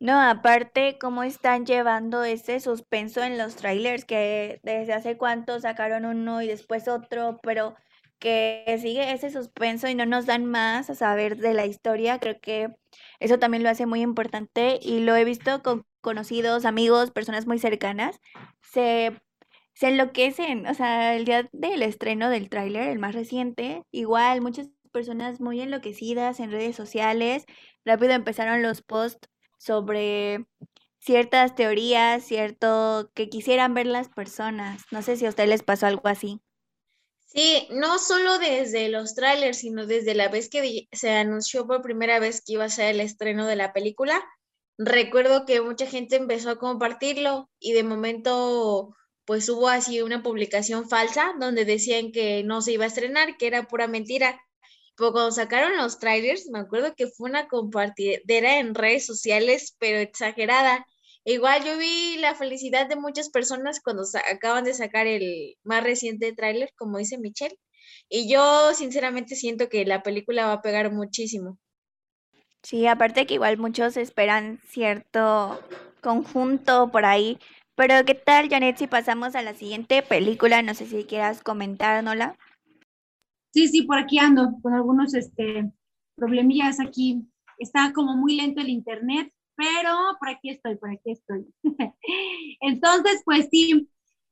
No, 0.00 0.18
aparte, 0.18 0.96
cómo 0.98 1.22
están 1.22 1.66
llevando 1.66 2.24
ese 2.24 2.58
suspenso 2.60 3.22
en 3.22 3.36
los 3.36 3.56
trailers, 3.56 4.06
que 4.06 4.58
desde 4.62 4.94
hace 4.94 5.18
cuánto 5.18 5.60
sacaron 5.60 6.06
uno 6.06 6.40
y 6.40 6.46
después 6.46 6.88
otro, 6.88 7.38
pero 7.42 7.74
que 8.18 8.64
sigue 8.80 9.12
ese 9.12 9.30
suspenso 9.30 9.88
y 9.88 9.94
no 9.94 10.06
nos 10.06 10.24
dan 10.24 10.46
más 10.46 10.88
a 10.88 10.94
saber 10.94 11.36
de 11.36 11.52
la 11.54 11.66
historia, 11.66 12.18
creo 12.18 12.40
que 12.40 12.74
eso 13.18 13.38
también 13.38 13.62
lo 13.62 13.68
hace 13.68 13.84
muy 13.86 14.00
importante 14.00 14.78
y 14.82 15.00
lo 15.00 15.16
he 15.16 15.24
visto 15.24 15.62
con 15.62 15.84
conocidos, 16.00 16.64
amigos, 16.64 17.10
personas 17.10 17.46
muy 17.46 17.58
cercanas, 17.58 18.20
se, 18.62 19.20
enloquecen, 19.82 20.66
o 20.66 20.74
sea, 20.74 21.14
el 21.14 21.26
día 21.26 21.48
del 21.52 21.82
estreno 21.82 22.30
del 22.30 22.48
tráiler, 22.48 22.88
el 22.88 22.98
más 22.98 23.14
reciente, 23.14 23.82
igual 23.90 24.40
muchas 24.40 24.70
personas 24.92 25.40
muy 25.40 25.60
enloquecidas 25.60 26.40
en 26.40 26.50
redes 26.50 26.76
sociales, 26.76 27.44
rápido 27.84 28.12
empezaron 28.12 28.62
los 28.62 28.82
posts 28.82 29.28
sobre 29.60 30.46
ciertas 30.98 31.54
teorías, 31.54 32.24
cierto 32.24 33.10
que 33.14 33.28
quisieran 33.28 33.74
ver 33.74 33.86
las 33.86 34.08
personas. 34.08 34.82
No 34.90 35.02
sé 35.02 35.16
si 35.16 35.26
a 35.26 35.28
ustedes 35.28 35.50
les 35.50 35.62
pasó 35.62 35.86
algo 35.86 36.08
así. 36.08 36.40
Sí, 37.26 37.68
no 37.70 37.98
solo 37.98 38.38
desde 38.38 38.88
los 38.88 39.14
trailers, 39.14 39.58
sino 39.58 39.86
desde 39.86 40.14
la 40.14 40.28
vez 40.28 40.48
que 40.48 40.88
se 40.90 41.10
anunció 41.10 41.66
por 41.66 41.82
primera 41.82 42.18
vez 42.18 42.42
que 42.44 42.54
iba 42.54 42.64
a 42.64 42.70
ser 42.70 42.94
el 42.94 43.00
estreno 43.00 43.46
de 43.46 43.56
la 43.56 43.72
película. 43.72 44.20
Recuerdo 44.78 45.44
que 45.44 45.60
mucha 45.60 45.86
gente 45.86 46.16
empezó 46.16 46.50
a 46.50 46.58
compartirlo 46.58 47.50
y 47.60 47.72
de 47.72 47.84
momento 47.84 48.96
pues 49.26 49.48
hubo 49.48 49.68
así 49.68 50.00
una 50.00 50.22
publicación 50.22 50.88
falsa 50.88 51.34
donde 51.38 51.64
decían 51.66 52.12
que 52.12 52.42
no 52.42 52.62
se 52.62 52.72
iba 52.72 52.84
a 52.84 52.88
estrenar, 52.88 53.36
que 53.36 53.46
era 53.46 53.68
pura 53.68 53.86
mentira. 53.86 54.40
Pero 55.00 55.12
cuando 55.12 55.32
sacaron 55.32 55.78
los 55.78 55.98
trailers, 55.98 56.46
me 56.50 56.58
acuerdo 56.58 56.94
que 56.94 57.06
fue 57.06 57.30
una 57.30 57.48
compartidera 57.48 58.58
en 58.58 58.74
redes 58.74 59.06
sociales, 59.06 59.74
pero 59.78 59.98
exagerada. 59.98 60.86
Igual 61.24 61.64
yo 61.64 61.78
vi 61.78 62.18
la 62.18 62.34
felicidad 62.34 62.86
de 62.86 62.96
muchas 62.96 63.30
personas 63.30 63.80
cuando 63.82 64.02
acaban 64.30 64.64
de 64.64 64.74
sacar 64.74 65.06
el 65.06 65.56
más 65.62 65.82
reciente 65.82 66.34
tráiler, 66.34 66.74
como 66.76 66.98
dice 66.98 67.16
Michelle. 67.16 67.58
Y 68.10 68.30
yo 68.30 68.74
sinceramente 68.74 69.36
siento 69.36 69.70
que 69.70 69.86
la 69.86 70.02
película 70.02 70.44
va 70.44 70.52
a 70.52 70.62
pegar 70.62 70.92
muchísimo. 70.92 71.58
Sí, 72.62 72.86
aparte 72.86 73.24
que 73.24 73.34
igual 73.34 73.56
muchos 73.56 73.96
esperan 73.96 74.60
cierto 74.68 75.62
conjunto 76.02 76.90
por 76.90 77.06
ahí. 77.06 77.38
Pero 77.74 78.04
¿qué 78.04 78.14
tal, 78.14 78.50
Janet, 78.50 78.76
si 78.76 78.86
pasamos 78.86 79.34
a 79.34 79.40
la 79.40 79.54
siguiente 79.54 80.02
película? 80.02 80.60
No 80.60 80.74
sé 80.74 80.84
si 80.84 81.04
quieras 81.04 81.42
comentárnosla. 81.42 82.36
Sí, 83.52 83.68
sí, 83.68 83.82
por 83.82 83.98
aquí 83.98 84.18
ando 84.18 84.52
con 84.62 84.74
algunos 84.74 85.14
este, 85.14 85.70
problemillas 86.14 86.80
aquí. 86.80 87.22
Está 87.58 87.92
como 87.92 88.16
muy 88.16 88.36
lento 88.36 88.60
el 88.60 88.68
internet, 88.68 89.32
pero 89.56 89.96
por 90.18 90.28
aquí 90.28 90.50
estoy, 90.50 90.76
por 90.76 90.90
aquí 90.90 91.12
estoy. 91.12 91.46
Entonces, 92.60 93.22
pues 93.24 93.48
sí, 93.50 93.88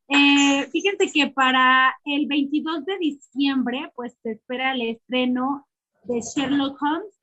eh, 0.08 0.68
fíjense 0.72 1.10
que 1.12 1.28
para 1.28 1.94
el 2.04 2.26
22 2.26 2.84
de 2.86 2.98
diciembre, 2.98 3.92
pues 3.94 4.16
se 4.22 4.32
espera 4.32 4.72
el 4.72 4.82
estreno 4.82 5.66
de 6.04 6.20
Sherlock 6.20 6.80
Holmes, 6.80 7.20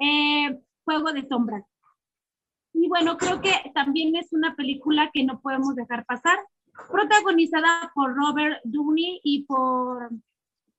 eh, 0.00 0.58
Juego 0.84 1.12
de 1.12 1.26
Sombras. 1.28 1.64
Y 2.72 2.88
bueno, 2.88 3.16
creo 3.16 3.40
que 3.40 3.52
también 3.74 4.16
es 4.16 4.32
una 4.32 4.54
película 4.56 5.10
que 5.12 5.24
no 5.24 5.40
podemos 5.40 5.74
dejar 5.76 6.04
pasar, 6.04 6.38
protagonizada 6.90 7.90
por 7.94 8.14
Robert 8.14 8.60
Downey 8.64 9.20
y 9.22 9.44
por 9.44 10.10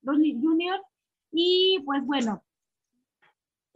Downey 0.07 0.39
Jr. 0.41 0.81
Y 1.31 1.81
pues 1.85 2.05
bueno, 2.05 2.43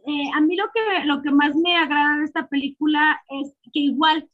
eh, 0.04 0.30
a 0.34 0.40
mí 0.40 0.56
lo 0.56 0.64
que, 0.72 1.04
lo 1.06 1.22
que 1.22 1.30
más 1.30 1.54
me 1.54 1.76
agrada 1.76 2.18
de 2.18 2.24
esta 2.24 2.48
película 2.48 3.22
es 3.28 3.54
que 3.72 3.80
igual 3.80 4.28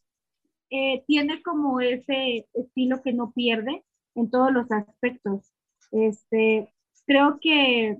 eh, 0.71 1.05
tiene 1.07 1.43
como 1.43 1.81
ese 1.81 2.47
estilo 2.55 3.03
que 3.03 3.13
no 3.13 3.33
pierde 3.33 3.85
en 4.15 4.31
todos 4.31 4.53
los 4.53 4.71
aspectos. 4.71 5.53
Este, 5.93 6.73
creo 7.07 7.39
que 7.41 7.99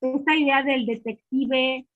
esta 0.00 0.36
idea 0.36 0.62
del 0.62 0.86
detective 0.86 1.86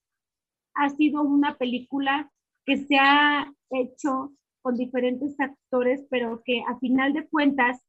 ha 0.75 0.91
sido 0.91 1.23
una 1.23 1.57
película 1.57 2.31
que 2.65 2.79
se 2.79 2.97
ha 2.99 3.53
hecho 3.71 4.33
con 4.63 4.77
diferentes 4.77 5.39
actores, 5.41 6.05
pero 6.11 6.43
que 6.45 6.63
a 6.69 6.79
final 6.79 7.13
de 7.13 7.27
cuentas 7.29 7.81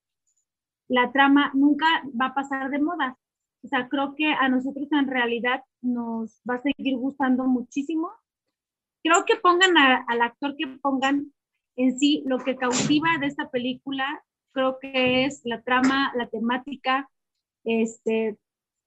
la 0.88 1.12
trama 1.12 1.52
nunca 1.54 1.86
va 2.20 2.28
a 2.28 2.34
pasar 2.34 2.70
de 2.70 2.80
moda. 2.80 3.18
O 3.64 3.68
sea, 3.68 3.88
creo 3.88 4.14
que 4.16 4.32
a 4.32 4.50
nosotros 4.50 4.88
en 4.92 5.08
realidad 5.08 5.64
nos 5.82 6.42
va 6.50 6.56
a 6.56 6.62
seguir 6.62 6.98
gustando 6.98 7.46
muchísimo. 7.46 8.12
Creo 9.04 9.26
que 9.26 9.38
pongan 9.38 9.78
al 9.78 10.22
actor 10.22 10.56
que 10.58 10.68
pongan 10.82 11.34
en 11.76 11.98
sí 11.98 12.24
lo 12.26 12.40
que 12.40 12.56
cautiva 12.56 13.18
de 13.20 13.28
esta 13.28 13.50
película, 13.50 14.24
creo 14.54 14.78
que 14.80 15.26
es 15.26 15.42
la 15.46 15.62
trama, 15.62 16.12
la 16.16 16.28
temática, 16.28 17.10
este, 17.64 18.38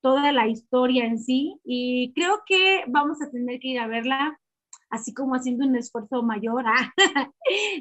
toda 0.02 0.32
la 0.32 0.46
historia 0.46 1.06
en 1.06 1.18
sí. 1.18 1.58
Y 1.64 2.12
creo 2.14 2.42
que 2.46 2.84
vamos 2.86 3.20
a 3.22 3.30
tener 3.30 3.58
que 3.60 3.68
ir 3.68 3.80
a 3.80 3.86
verla 3.86 4.38
así 4.90 5.12
como 5.14 5.34
haciendo 5.34 5.66
un 5.66 5.76
esfuerzo 5.76 6.22
mayor. 6.22 6.64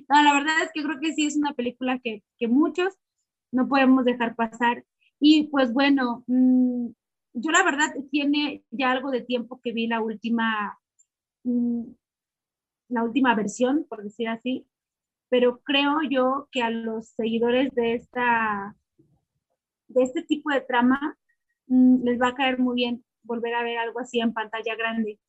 no, 0.10 0.24
la 0.24 0.34
verdad 0.34 0.64
es 0.64 0.72
que 0.74 0.84
creo 0.84 1.00
que 1.00 1.14
sí 1.14 1.26
es 1.26 1.38
una 1.38 1.54
película 1.54 2.00
que, 2.00 2.24
que 2.38 2.48
muchos 2.48 2.94
no 3.52 3.68
podemos 3.68 4.06
dejar 4.06 4.36
pasar 4.36 4.84
y 5.20 5.48
pues 5.48 5.74
bueno, 5.74 6.24
mm, 6.28 6.88
yo 7.34 7.52
la 7.52 7.64
verdad 7.64 7.94
tiene 8.12 8.64
ya 8.72 8.92
algo 8.92 9.12
de 9.12 9.22
tiempo 9.22 9.60
que 9.62 9.74
vi 9.74 9.88
la 9.88 10.02
última, 10.02 10.80
mm, 11.44 11.84
la 12.90 13.04
última 13.04 13.36
versión, 13.36 13.86
por 13.90 14.04
decir 14.04 14.28
así. 14.30 14.68
pero 15.30 15.60
creo 15.64 16.02
yo 16.10 16.48
que 16.52 16.62
a 16.62 16.70
los 16.70 17.10
seguidores 17.10 17.74
de 17.76 17.96
esta 17.96 18.76
de 19.88 20.04
este 20.04 20.24
tipo 20.24 20.52
de 20.52 20.62
trama 20.62 21.18
mm, 21.68 22.04
les 22.04 22.22
va 22.22 22.30
a 22.30 22.36
caer 22.36 22.60
muy 22.60 22.76
bien 22.76 23.04
volver 23.24 23.56
a 23.56 23.64
ver 23.64 23.78
algo 23.78 24.00
así 24.00 24.20
en 24.20 24.34
pantalla 24.34 24.76
grande. 24.76 25.20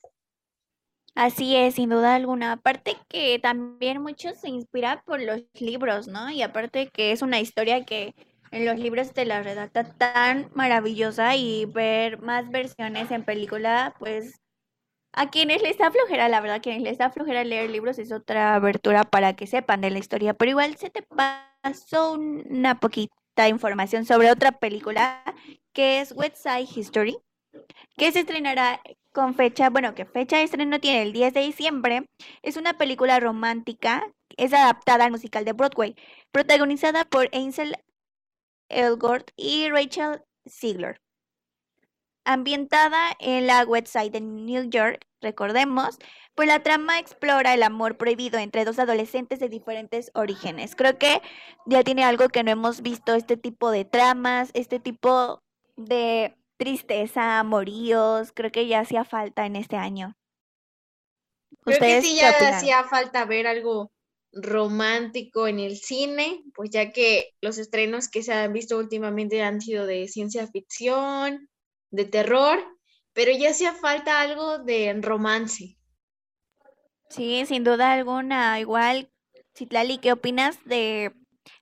Así 1.14 1.56
es, 1.56 1.76
sin 1.76 1.88
duda 1.88 2.14
alguna. 2.14 2.52
Aparte 2.52 2.96
que 3.08 3.38
también 3.38 4.02
muchos 4.02 4.36
se 4.36 4.50
inspiran 4.50 5.00
por 5.06 5.20
los 5.20 5.42
libros, 5.58 6.08
¿no? 6.08 6.30
Y 6.30 6.42
aparte 6.42 6.88
que 6.88 7.12
es 7.12 7.22
una 7.22 7.40
historia 7.40 7.86
que 7.86 8.14
en 8.50 8.64
los 8.64 8.78
libros 8.78 9.12
te 9.12 9.24
la 9.24 9.42
redacta 9.42 9.84
tan 9.84 10.50
maravillosa 10.54 11.36
y 11.36 11.66
ver 11.66 12.20
más 12.20 12.50
versiones 12.50 13.10
en 13.10 13.24
película, 13.24 13.94
pues 13.98 14.40
a 15.12 15.30
quienes 15.30 15.62
les 15.62 15.78
da 15.78 15.90
flojera, 15.90 16.28
la 16.28 16.40
verdad, 16.40 16.60
quienes 16.62 16.82
les 16.82 16.98
da 16.98 17.10
flojera 17.10 17.42
leer 17.42 17.70
libros 17.70 17.98
es 17.98 18.12
otra 18.12 18.54
abertura 18.54 19.04
para 19.04 19.34
que 19.34 19.46
sepan 19.46 19.80
de 19.80 19.90
la 19.90 19.98
historia, 19.98 20.34
pero 20.34 20.50
igual 20.50 20.76
se 20.76 20.90
te 20.90 21.02
pasó 21.02 22.12
una 22.12 22.78
poquita 22.78 23.48
información 23.48 24.04
sobre 24.04 24.30
otra 24.30 24.52
película 24.52 25.22
que 25.72 26.00
es 26.00 26.12
West 26.12 26.36
Side 26.36 26.68
History, 26.74 27.16
que 27.96 28.12
se 28.12 28.20
estrenará 28.20 28.80
con 29.12 29.34
fecha, 29.34 29.70
bueno, 29.70 29.94
que 29.94 30.04
fecha 30.04 30.36
de 30.36 30.42
estreno 30.42 30.78
tiene 30.78 31.02
el 31.02 31.12
10 31.12 31.32
de 31.32 31.40
diciembre. 31.40 32.06
Es 32.42 32.58
una 32.58 32.76
película 32.76 33.18
romántica, 33.18 34.06
es 34.36 34.52
adaptada 34.52 35.06
al 35.06 35.10
musical 35.10 35.46
de 35.46 35.54
Broadway, 35.54 35.96
protagonizada 36.30 37.06
por 37.06 37.30
Ansel 37.32 37.76
Elgort 38.68 39.30
y 39.36 39.68
Rachel 39.70 40.22
Ziegler. 40.48 41.00
Ambientada 42.24 43.12
en 43.20 43.46
la 43.46 43.64
West 43.64 43.88
Side 43.88 44.10
de 44.10 44.20
New 44.20 44.68
York, 44.68 45.06
recordemos, 45.20 45.98
pues 46.34 46.48
la 46.48 46.62
trama 46.62 46.98
explora 46.98 47.54
el 47.54 47.62
amor 47.62 47.96
prohibido 47.96 48.38
entre 48.38 48.64
dos 48.64 48.78
adolescentes 48.78 49.38
de 49.38 49.48
diferentes 49.48 50.10
orígenes. 50.14 50.74
Creo 50.74 50.98
que 50.98 51.22
ya 51.66 51.84
tiene 51.84 52.04
algo 52.04 52.28
que 52.28 52.42
no 52.42 52.50
hemos 52.50 52.82
visto, 52.82 53.14
este 53.14 53.36
tipo 53.36 53.70
de 53.70 53.84
tramas, 53.84 54.50
este 54.54 54.80
tipo 54.80 55.40
de 55.76 56.36
tristeza, 56.56 57.38
amoríos, 57.38 58.32
creo 58.32 58.50
que 58.50 58.66
ya 58.66 58.80
hacía 58.80 59.04
falta 59.04 59.46
en 59.46 59.56
este 59.56 59.76
año. 59.76 60.16
Creo 61.64 61.78
que 61.78 62.02
sí 62.02 62.16
ya 62.16 62.30
hacía 62.30 62.84
falta 62.84 63.24
ver 63.24 63.46
algo 63.46 63.90
romántico 64.36 65.48
en 65.48 65.58
el 65.58 65.76
cine, 65.76 66.42
pues 66.54 66.70
ya 66.70 66.92
que 66.92 67.34
los 67.40 67.58
estrenos 67.58 68.08
que 68.08 68.22
se 68.22 68.32
han 68.32 68.52
visto 68.52 68.78
últimamente 68.78 69.42
han 69.42 69.60
sido 69.60 69.86
de 69.86 70.08
ciencia 70.08 70.46
ficción, 70.46 71.48
de 71.90 72.04
terror, 72.04 72.58
pero 73.12 73.32
ya 73.32 73.50
hacía 73.50 73.72
falta 73.72 74.20
algo 74.20 74.58
de 74.58 74.94
romance. 75.00 75.76
Sí, 77.08 77.44
sin 77.46 77.64
duda 77.64 77.92
alguna. 77.92 78.60
Igual, 78.60 79.10
Citlali, 79.54 79.98
¿qué 79.98 80.12
opinas 80.12 80.62
de 80.64 81.12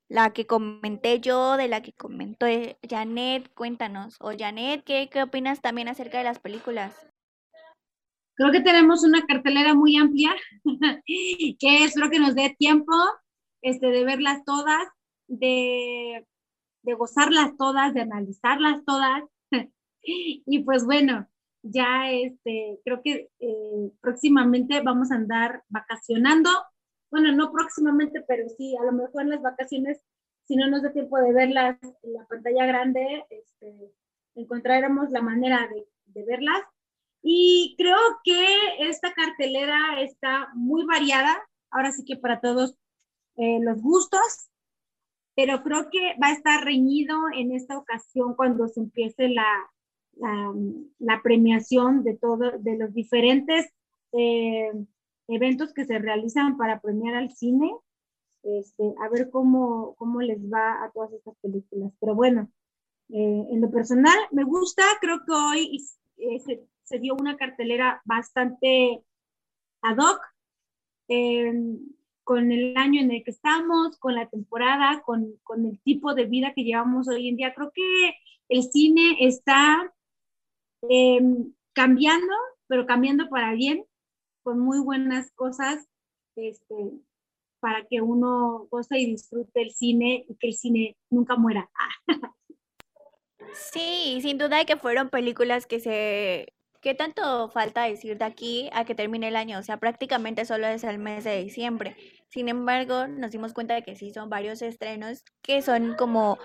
la 0.08 0.32
que 0.32 0.46
comenté 0.46 1.20
yo, 1.20 1.56
de 1.56 1.68
la 1.68 1.82
que 1.82 1.92
comentó 1.92 2.46
Janet, 2.88 3.52
cuéntanos. 3.54 4.16
O 4.20 4.32
Janet, 4.36 4.84
¿qué, 4.84 5.08
¿qué 5.10 5.22
opinas 5.22 5.60
también 5.60 5.88
acerca 5.88 6.18
de 6.18 6.24
las 6.24 6.38
películas? 6.38 6.94
Creo 8.34 8.52
que 8.52 8.60
tenemos 8.60 9.04
una 9.04 9.24
cartelera 9.26 9.74
muy 9.74 9.96
amplia, 9.96 10.34
que 11.06 11.84
espero 11.84 12.10
que 12.10 12.18
nos 12.18 12.34
dé 12.34 12.54
tiempo 12.58 12.92
este, 13.62 13.86
de 13.88 14.04
verlas 14.04 14.44
todas, 14.44 14.88
de, 15.28 16.26
de 16.82 16.94
gozarlas 16.94 17.56
todas, 17.56 17.94
de 17.94 18.02
analizarlas 18.02 18.84
todas. 18.84 19.22
y 20.02 20.58
pues 20.64 20.84
bueno, 20.84 21.28
ya 21.62 22.10
este, 22.10 22.80
creo 22.84 23.00
que 23.02 23.30
eh, 23.38 23.90
próximamente 24.00 24.80
vamos 24.82 25.10
a 25.10 25.16
andar 25.16 25.62
vacacionando 25.68 26.50
bueno, 27.14 27.30
no 27.30 27.52
próximamente, 27.52 28.24
pero 28.26 28.48
sí, 28.58 28.76
a 28.76 28.82
lo 28.82 28.90
mejor 28.90 29.22
en 29.22 29.30
las 29.30 29.40
vacaciones, 29.40 30.00
si 30.48 30.56
no 30.56 30.66
nos 30.68 30.82
da 30.82 30.92
tiempo 30.92 31.16
de 31.18 31.32
verlas 31.32 31.78
en 32.02 32.12
la 32.12 32.26
pantalla 32.26 32.66
grande, 32.66 33.24
este, 33.30 33.92
encontraremos 34.34 35.10
la 35.10 35.22
manera 35.22 35.68
de, 35.68 36.24
verlas. 36.24 36.60
Y 37.26 37.74
creo 37.78 37.96
que 38.22 38.46
esta 38.80 39.14
cartelera 39.14 40.02
está 40.02 40.50
muy 40.54 40.84
variada, 40.84 41.34
ahora 41.70 41.90
sí 41.90 42.04
que 42.04 42.16
para 42.16 42.38
todos 42.38 42.76
eh, 43.36 43.60
los 43.62 43.80
gustos, 43.80 44.50
pero 45.34 45.62
creo 45.62 45.88
que 45.90 46.14
va 46.22 46.28
a 46.28 46.32
estar 46.34 46.62
reñido 46.62 47.16
en 47.34 47.52
esta 47.52 47.78
ocasión 47.78 48.34
cuando 48.34 48.68
se 48.68 48.80
empiece 48.80 49.30
la, 49.30 49.46
la, 50.98 51.22
premiación 51.22 52.04
de, 52.04 52.14
todo, 52.14 52.58
de 52.58 52.76
los 52.76 52.92
diferentes 52.92 53.72
eh, 54.12 54.70
eventos 55.28 55.72
que 55.72 55.86
se 55.86 55.98
realizan 55.98 56.58
para 56.58 56.78
premiar 56.80 57.14
al 57.14 57.32
cine, 57.32 57.74
este, 58.42 58.94
a 59.00 59.08
ver 59.08 59.30
cómo, 59.30 59.94
cómo 59.96 60.20
les 60.20 60.40
va 60.52 60.84
a 60.84 60.90
todas 60.90 61.10
estas 61.14 61.34
películas. 61.36 61.90
Pero 61.98 62.14
bueno, 62.14 62.50
eh, 63.08 63.46
en 63.50 63.60
lo 63.62 63.70
personal 63.70 64.18
me 64.30 64.44
gusta, 64.44 64.82
creo 65.00 65.20
que 65.24 65.32
hoy 65.32 65.84
eh, 66.18 66.66
se, 66.84 66.98
dio 66.98 67.14
una 67.14 67.36
cartelera 67.36 68.02
bastante 68.04 69.02
ad 69.82 69.98
hoc 69.98 70.20
em, 71.08 71.78
con 72.22 72.52
el 72.52 72.76
año 72.76 73.00
en 73.00 73.10
el 73.10 73.24
que 73.24 73.30
estamos, 73.30 73.98
con 73.98 74.14
la 74.14 74.28
temporada, 74.28 75.02
con, 75.04 75.36
con 75.42 75.66
el 75.66 75.80
tipo 75.80 76.14
de 76.14 76.24
vida 76.24 76.52
que 76.54 76.64
llevamos 76.64 77.08
hoy 77.08 77.28
en 77.28 77.36
día. 77.36 77.54
Creo 77.54 77.70
que 77.74 78.14
el 78.48 78.62
cine 78.62 79.16
está 79.20 79.92
em, 80.88 81.52
cambiando, 81.72 82.34
pero 82.66 82.86
cambiando 82.86 83.28
para 83.28 83.52
bien 83.52 83.84
con 84.42 84.58
muy 84.60 84.78
buenas 84.80 85.32
cosas 85.32 85.88
este, 86.36 86.74
para 87.60 87.86
que 87.86 88.00
uno 88.00 88.68
goce 88.70 88.98
y 88.98 89.06
disfrute 89.06 89.62
el 89.62 89.70
cine 89.70 90.26
y 90.28 90.34
que 90.36 90.48
el 90.48 90.54
cine 90.54 90.96
nunca 91.10 91.36
muera. 91.36 91.70
Sí, 93.54 94.18
sin 94.20 94.36
duda 94.36 94.64
que 94.64 94.76
fueron 94.76 95.10
películas 95.10 95.66
que 95.66 95.78
se... 95.78 96.52
¿Qué 96.84 96.94
tanto 96.94 97.48
falta 97.48 97.84
decir 97.84 98.18
de 98.18 98.26
aquí 98.26 98.68
a 98.74 98.84
que 98.84 98.94
termine 98.94 99.28
el 99.28 99.36
año? 99.36 99.58
O 99.58 99.62
sea, 99.62 99.78
prácticamente 99.78 100.44
solo 100.44 100.66
es 100.66 100.84
el 100.84 100.98
mes 100.98 101.24
de 101.24 101.42
diciembre. 101.42 101.96
Sin 102.28 102.50
embargo, 102.50 103.06
nos 103.06 103.30
dimos 103.30 103.54
cuenta 103.54 103.72
de 103.72 103.82
que 103.82 103.96
sí 103.96 104.12
son 104.12 104.28
varios 104.28 104.60
estrenos 104.60 105.24
que 105.40 105.62
son 105.62 105.94
como 105.94 106.38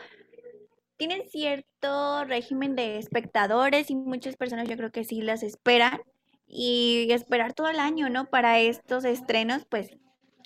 tienen 0.95 1.27
cierto 1.29 2.23
régimen 2.23 2.77
de 2.77 2.99
espectadores 2.99 3.91
y 3.91 3.95
muchas 3.95 4.37
personas 4.37 4.69
yo 4.69 4.77
creo 4.77 4.93
que 4.93 5.03
sí 5.03 5.21
las 5.21 5.43
esperan 5.43 5.99
y 6.47 7.11
esperar 7.11 7.53
todo 7.53 7.67
el 7.67 7.79
año, 7.81 8.09
¿no? 8.09 8.29
Para 8.29 8.59
estos 8.59 9.03
estrenos, 9.03 9.65
pues. 9.69 9.89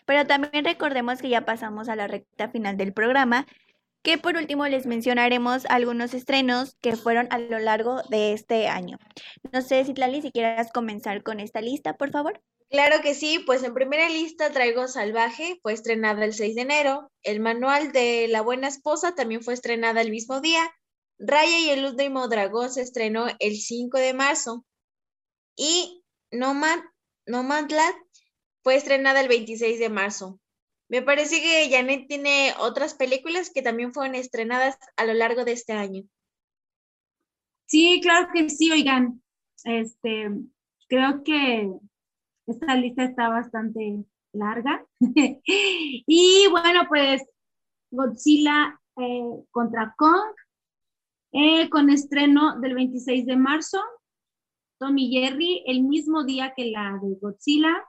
Pero 0.08 0.26
también 0.26 0.66
recordemos 0.66 1.22
que 1.22 1.30
ya 1.30 1.46
pasamos 1.46 1.88
a 1.88 1.96
la 1.96 2.08
recta 2.08 2.50
final 2.50 2.78
del 2.78 2.94
programa, 2.94 3.46
que 4.04 4.18
por 4.18 4.36
último 4.36 4.68
les 4.68 4.86
mencionaremos 4.86 5.66
algunos 5.70 6.14
estrenos 6.14 6.76
que 6.82 6.96
fueron 6.96 7.28
a 7.32 7.40
lo 7.40 7.58
largo 7.60 8.02
de 8.10 8.34
este 8.34 8.68
año. 8.68 8.98
No 9.52 9.62
sé, 9.62 9.84
Citlali, 9.86 10.22
si 10.22 10.32
quieras 10.32 10.72
comenzar 10.72 11.24
con 11.24 11.40
esta 11.40 11.62
lista, 11.62 11.94
por 11.94 12.12
favor. 12.12 12.42
Claro 12.70 13.02
que 13.02 13.14
sí, 13.14 13.40
pues 13.40 13.64
en 13.64 13.74
primera 13.74 14.10
lista 14.10 14.52
traigo 14.52 14.88
Salvaje, 14.88 15.60
fue 15.62 15.74
estrenada 15.74 16.26
el 16.26 16.34
6 16.34 16.56
de 16.56 16.62
enero. 16.62 17.12
El 17.22 17.40
manual 17.40 17.92
de 17.92 18.28
La 18.28 18.42
Buena 18.42 18.68
Esposa 18.68 19.16
también 19.16 19.42
fue 19.42 19.54
estrenada 19.54 20.02
el 20.02 20.10
mismo 20.12 20.42
día. 20.42 20.70
Raya 21.18 21.60
y 21.60 21.70
el 21.70 21.86
último 21.86 22.28
dragón 22.28 22.72
se 22.72 22.82
estrenó 22.82 23.28
el 23.40 23.56
5 23.56 23.98
de 24.00 24.14
marzo 24.14 24.66
y 25.56 26.04
Nomad, 26.32 26.80
Nomadland 27.28 27.96
fue 28.64 28.76
estrenada 28.76 29.22
el 29.22 29.28
26 29.28 29.80
de 29.80 29.90
marzo. 29.90 30.40
Me 30.94 31.02
parece 31.02 31.42
que 31.42 31.72
Janet 31.72 32.08
tiene 32.08 32.54
otras 32.60 32.94
películas 32.94 33.50
que 33.50 33.64
también 33.64 33.96
fueron 33.96 34.14
estrenadas 34.14 34.78
a 34.96 35.06
lo 35.06 35.16
largo 35.16 35.44
de 35.44 35.54
este 35.54 35.74
año. 35.74 36.04
Sí, 37.66 38.00
claro 38.00 38.28
que 38.32 38.48
sí, 38.48 38.72
oigan. 38.72 39.20
Este, 39.64 40.30
creo 40.88 41.24
que 41.24 41.68
esta 42.46 42.76
lista 42.76 43.06
está 43.06 43.30
bastante 43.30 44.06
larga. 44.34 44.86
y 45.44 46.48
bueno, 46.52 46.82
pues 46.88 47.24
Godzilla 47.90 48.80
eh, 48.96 49.46
contra 49.50 49.96
Kong, 49.98 50.36
eh, 51.32 51.72
con 51.72 51.90
estreno 51.90 52.60
del 52.60 52.76
26 52.76 53.26
de 53.26 53.36
marzo. 53.36 53.80
Tommy 54.78 55.10
Jerry 55.10 55.64
el 55.66 55.82
mismo 55.82 56.24
día 56.24 56.54
que 56.56 56.66
la 56.66 57.00
de 57.02 57.16
Godzilla. 57.20 57.84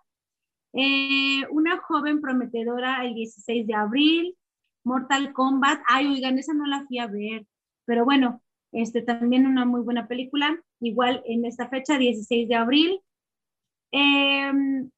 Eh, 0.75 1.47
una 1.51 1.79
joven 1.79 2.21
prometedora 2.21 3.05
el 3.05 3.15
16 3.15 3.67
de 3.67 3.75
abril. 3.75 4.37
Mortal 4.85 5.33
Kombat. 5.33 5.81
Ay, 5.89 6.09
oigan, 6.09 6.39
esa 6.39 6.55
no 6.55 6.67
la 6.67 6.85
fui 6.87 6.99
a 6.99 7.07
ver. 7.07 7.47
Pero 7.87 8.05
bueno, 8.05 8.43
este 8.73 9.03
también 9.03 9.47
una 9.47 9.65
muy 9.65 9.81
buena 9.83 10.09
película. 10.09 10.61
Igual 10.81 11.23
en 11.27 11.45
esta 11.45 11.69
fecha, 11.69 11.99
16 11.99 12.49
de 12.49 12.55
abril. 12.55 13.01
Em, 13.93 14.91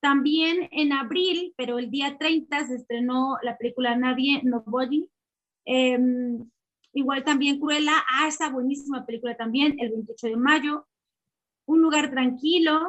también 0.00 0.68
en 0.70 0.92
abril, 0.92 1.54
pero 1.56 1.78
el 1.78 1.90
día 1.90 2.16
30 2.18 2.66
se 2.66 2.76
estrenó 2.76 3.38
la 3.42 3.56
película 3.58 3.96
Nadie, 3.96 4.42
Nobody. 4.44 5.08
Eh, 5.66 5.98
Igual 6.92 7.22
también 7.24 7.60
Cruella, 7.60 8.04
ah, 8.10 8.26
esa 8.28 8.50
buenísima 8.50 9.04
película 9.04 9.36
también, 9.36 9.76
el 9.78 9.90
28 9.90 10.26
de 10.28 10.36
mayo. 10.36 10.86
Un 11.66 11.82
lugar 11.82 12.10
tranquilo, 12.10 12.80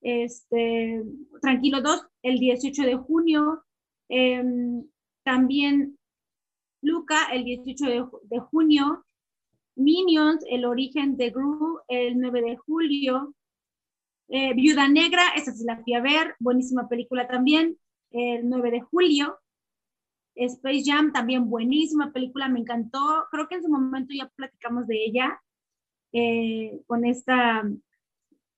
este, 0.00 1.02
Tranquilo 1.40 1.80
2 1.80 2.06
el 2.22 2.38
18 2.38 2.82
de 2.82 2.96
junio, 2.96 3.64
em, 4.08 4.84
también 5.24 5.98
Luca 6.82 7.26
el 7.32 7.44
18 7.44 8.08
de, 8.22 8.38
junio, 8.38 9.04
Minions, 9.74 10.44
el 10.48 10.64
origen 10.64 11.16
de 11.16 11.30
Gru 11.30 11.80
el 11.88 12.18
9 12.18 12.42
de 12.42 12.56
julio, 12.56 13.34
eh, 14.28 14.54
Viuda 14.54 14.88
Negra, 14.88 15.22
esa 15.36 15.52
sí 15.52 15.64
la 15.64 15.82
fui 15.82 15.94
a 15.94 16.00
ver, 16.00 16.34
buenísima 16.38 16.88
película 16.88 17.26
también, 17.28 17.78
el 18.10 18.48
9 18.48 18.70
de 18.70 18.80
julio, 18.80 19.38
Space 20.36 20.82
Jam, 20.84 21.12
también 21.12 21.48
buenísima 21.48 22.12
película, 22.12 22.48
me 22.48 22.60
encantó. 22.60 23.26
Creo 23.30 23.48
que 23.48 23.56
en 23.56 23.62
su 23.62 23.70
momento 23.70 24.14
ya 24.14 24.28
platicamos 24.36 24.86
de 24.86 25.04
ella, 25.04 25.40
eh, 26.12 26.80
con 26.86 27.04
esta, 27.04 27.64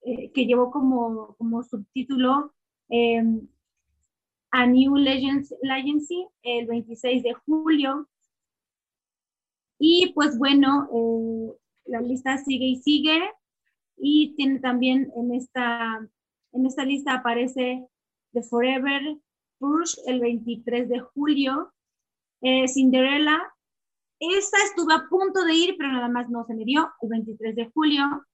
eh, 0.09 0.31
que 0.33 0.47
llevó 0.47 0.71
como, 0.71 1.35
como 1.37 1.63
subtítulo 1.63 2.55
em, 2.89 3.47
A 4.51 4.65
New 4.65 4.97
Legends, 4.97 5.55
Legacy, 5.61 6.27
el 6.43 6.67
26 6.67 7.23
de 7.23 7.35
julio. 7.35 8.09
Y 9.79 10.13
pues 10.15 10.39
bueno, 10.39 10.89
eh, 10.95 11.53
la 11.85 12.01
lista 12.01 12.39
sigue 12.39 12.65
y 12.65 12.77
sigue. 12.77 13.21
Y 13.99 14.35
tiene 14.35 14.61
también 14.61 15.13
en 15.15 15.35
esta, 15.35 16.09
en 16.53 16.65
esta 16.65 16.85
lista 16.87 17.13
aparece 17.13 17.87
The 18.33 18.43
Forever, 18.45 19.03
Push 19.59 19.95
el 20.07 20.21
23 20.21 20.89
de 20.89 21.01
julio. 21.01 21.75
Eh, 22.41 22.67
Cinderella, 22.67 23.43
esa 24.21 24.57
estuve 24.65 24.95
a 24.95 25.07
punto 25.11 25.45
de 25.45 25.53
ir, 25.53 25.75
pero 25.77 25.93
nada 25.93 26.09
más 26.09 26.31
no 26.31 26.47
se 26.47 26.55
me 26.55 26.65
dio, 26.65 26.91
el 27.03 27.11
23 27.11 27.57
de 27.57 27.71
julio. 27.75 28.25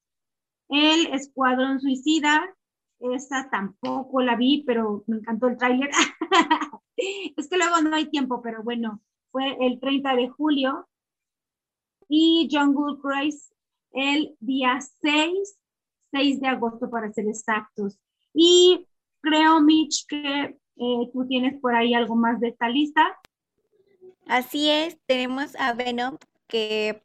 El 0.69 1.07
Escuadrón 1.13 1.79
Suicida, 1.79 2.55
esa 2.99 3.49
tampoco 3.49 4.21
la 4.21 4.35
vi, 4.35 4.63
pero 4.65 5.03
me 5.07 5.17
encantó 5.17 5.47
el 5.47 5.57
tráiler. 5.57 5.89
es 6.97 7.49
que 7.49 7.57
luego 7.57 7.81
no 7.81 7.95
hay 7.95 8.09
tiempo, 8.09 8.41
pero 8.41 8.63
bueno, 8.63 9.01
fue 9.31 9.57
el 9.59 9.79
30 9.79 10.15
de 10.15 10.29
julio. 10.29 10.87
Y 12.07 12.47
Jungle 12.51 12.99
Cruise 13.01 13.51
el 13.91 14.35
día 14.39 14.79
6, 15.01 15.57
6 16.11 16.41
de 16.41 16.47
agosto 16.47 16.89
para 16.89 17.11
ser 17.11 17.27
exactos. 17.27 17.97
Y 18.33 18.87
creo, 19.21 19.61
Mitch, 19.61 20.05
que 20.07 20.57
eh, 20.77 21.09
tú 21.13 21.25
tienes 21.27 21.59
por 21.61 21.73
ahí 21.73 21.93
algo 21.93 22.15
más 22.15 22.39
de 22.39 22.49
esta 22.49 22.69
lista. 22.69 23.17
Así 24.27 24.69
es, 24.69 24.99
tenemos 25.05 25.55
a 25.55 25.73
Venom, 25.73 26.17
que 26.47 27.04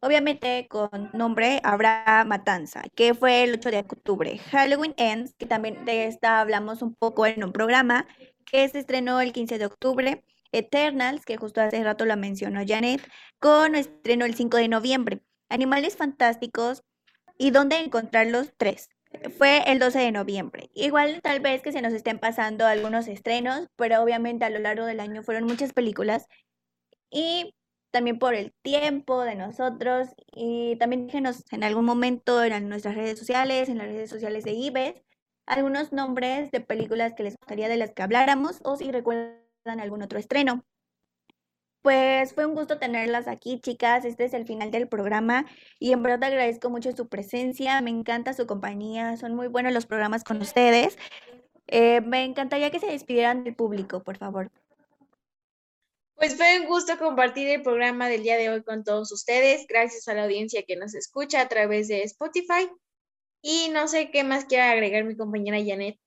obviamente 0.00 0.66
con 0.68 1.10
nombre 1.12 1.60
habrá 1.64 2.24
Matanza, 2.26 2.82
que 2.94 3.14
fue 3.14 3.44
el 3.44 3.54
8 3.54 3.70
de 3.70 3.78
octubre. 3.78 4.38
Halloween 4.50 4.94
Ends, 4.96 5.34
que 5.38 5.46
también 5.46 5.84
de 5.84 6.06
esta 6.06 6.40
hablamos 6.40 6.82
un 6.82 6.94
poco 6.94 7.26
en 7.26 7.44
un 7.44 7.52
programa, 7.52 8.06
que 8.44 8.68
se 8.68 8.78
estrenó 8.78 9.20
el 9.20 9.32
15 9.32 9.58
de 9.58 9.66
octubre. 9.66 10.24
Eternals, 10.52 11.24
que 11.24 11.36
justo 11.36 11.60
hace 11.60 11.82
rato 11.82 12.04
la 12.06 12.16
mencionó 12.16 12.62
Janet, 12.66 13.06
con 13.38 13.74
estreno 13.74 14.24
el 14.24 14.34
5 14.34 14.56
de 14.56 14.68
noviembre. 14.68 15.22
Animales 15.48 15.96
Fantásticos 15.96 16.82
y 17.38 17.50
dónde 17.50 17.78
encontrarlos 17.78 18.52
tres 18.56 18.88
fue 19.38 19.62
el 19.70 19.78
12 19.78 19.98
de 19.98 20.12
noviembre. 20.12 20.70
Igual 20.74 21.20
tal 21.22 21.40
vez 21.40 21.62
que 21.62 21.72
se 21.72 21.82
nos 21.82 21.92
estén 21.92 22.18
pasando 22.18 22.66
algunos 22.66 23.08
estrenos, 23.08 23.68
pero 23.76 24.02
obviamente 24.02 24.44
a 24.44 24.50
lo 24.50 24.58
largo 24.58 24.84
del 24.84 25.00
año 25.00 25.22
fueron 25.22 25.44
muchas 25.44 25.72
películas 25.72 26.26
y 27.10 27.54
también 27.96 28.18
por 28.18 28.34
el 28.34 28.52
tiempo 28.60 29.22
de 29.22 29.36
nosotros 29.36 30.08
y 30.34 30.76
también 30.76 31.06
déjenos 31.06 31.44
en 31.50 31.64
algún 31.64 31.86
momento 31.86 32.44
en 32.44 32.68
nuestras 32.68 32.94
redes 32.94 33.18
sociales, 33.18 33.70
en 33.70 33.78
las 33.78 33.86
redes 33.86 34.10
sociales 34.10 34.44
de 34.44 34.52
IBES, 34.52 35.02
algunos 35.46 35.94
nombres 35.94 36.50
de 36.50 36.60
películas 36.60 37.14
que 37.14 37.22
les 37.22 37.38
gustaría 37.38 37.70
de 37.70 37.78
las 37.78 37.94
que 37.94 38.02
habláramos 38.02 38.60
o 38.64 38.76
si 38.76 38.92
recuerdan 38.92 39.80
algún 39.80 40.02
otro 40.02 40.18
estreno. 40.18 40.62
Pues 41.80 42.34
fue 42.34 42.44
un 42.44 42.54
gusto 42.54 42.78
tenerlas 42.78 43.28
aquí, 43.28 43.60
chicas. 43.60 44.04
Este 44.04 44.26
es 44.26 44.34
el 44.34 44.44
final 44.44 44.70
del 44.70 44.88
programa 44.88 45.46
y 45.78 45.92
en 45.92 46.02
verdad 46.02 46.24
agradezco 46.24 46.68
mucho 46.68 46.92
su 46.92 47.08
presencia. 47.08 47.80
Me 47.80 47.88
encanta 47.88 48.34
su 48.34 48.46
compañía. 48.46 49.16
Son 49.16 49.34
muy 49.34 49.46
buenos 49.48 49.72
los 49.72 49.86
programas 49.86 50.22
con 50.22 50.42
ustedes. 50.42 50.98
Eh, 51.66 52.02
me 52.02 52.24
encantaría 52.24 52.70
que 52.70 52.78
se 52.78 52.88
despidieran 52.88 53.42
del 53.42 53.54
público, 53.54 54.02
por 54.02 54.18
favor. 54.18 54.50
Pues 56.16 56.34
fue 56.34 56.60
un 56.60 56.66
gusto 56.66 56.96
compartir 56.98 57.46
el 57.48 57.62
programa 57.62 58.08
del 58.08 58.22
día 58.22 58.38
de 58.38 58.48
hoy 58.48 58.62
con 58.62 58.84
todos 58.84 59.12
ustedes. 59.12 59.66
Gracias 59.68 60.08
a 60.08 60.14
la 60.14 60.24
audiencia 60.24 60.64
que 60.66 60.74
nos 60.74 60.94
escucha 60.94 61.42
a 61.42 61.48
través 61.48 61.88
de 61.88 62.02
Spotify. 62.04 62.70
Y 63.42 63.68
no 63.68 63.86
sé 63.86 64.10
qué 64.10 64.24
más 64.24 64.46
quiera 64.46 64.70
agregar 64.70 65.04
mi 65.04 65.14
compañera 65.14 65.58
Janet. 65.58 65.98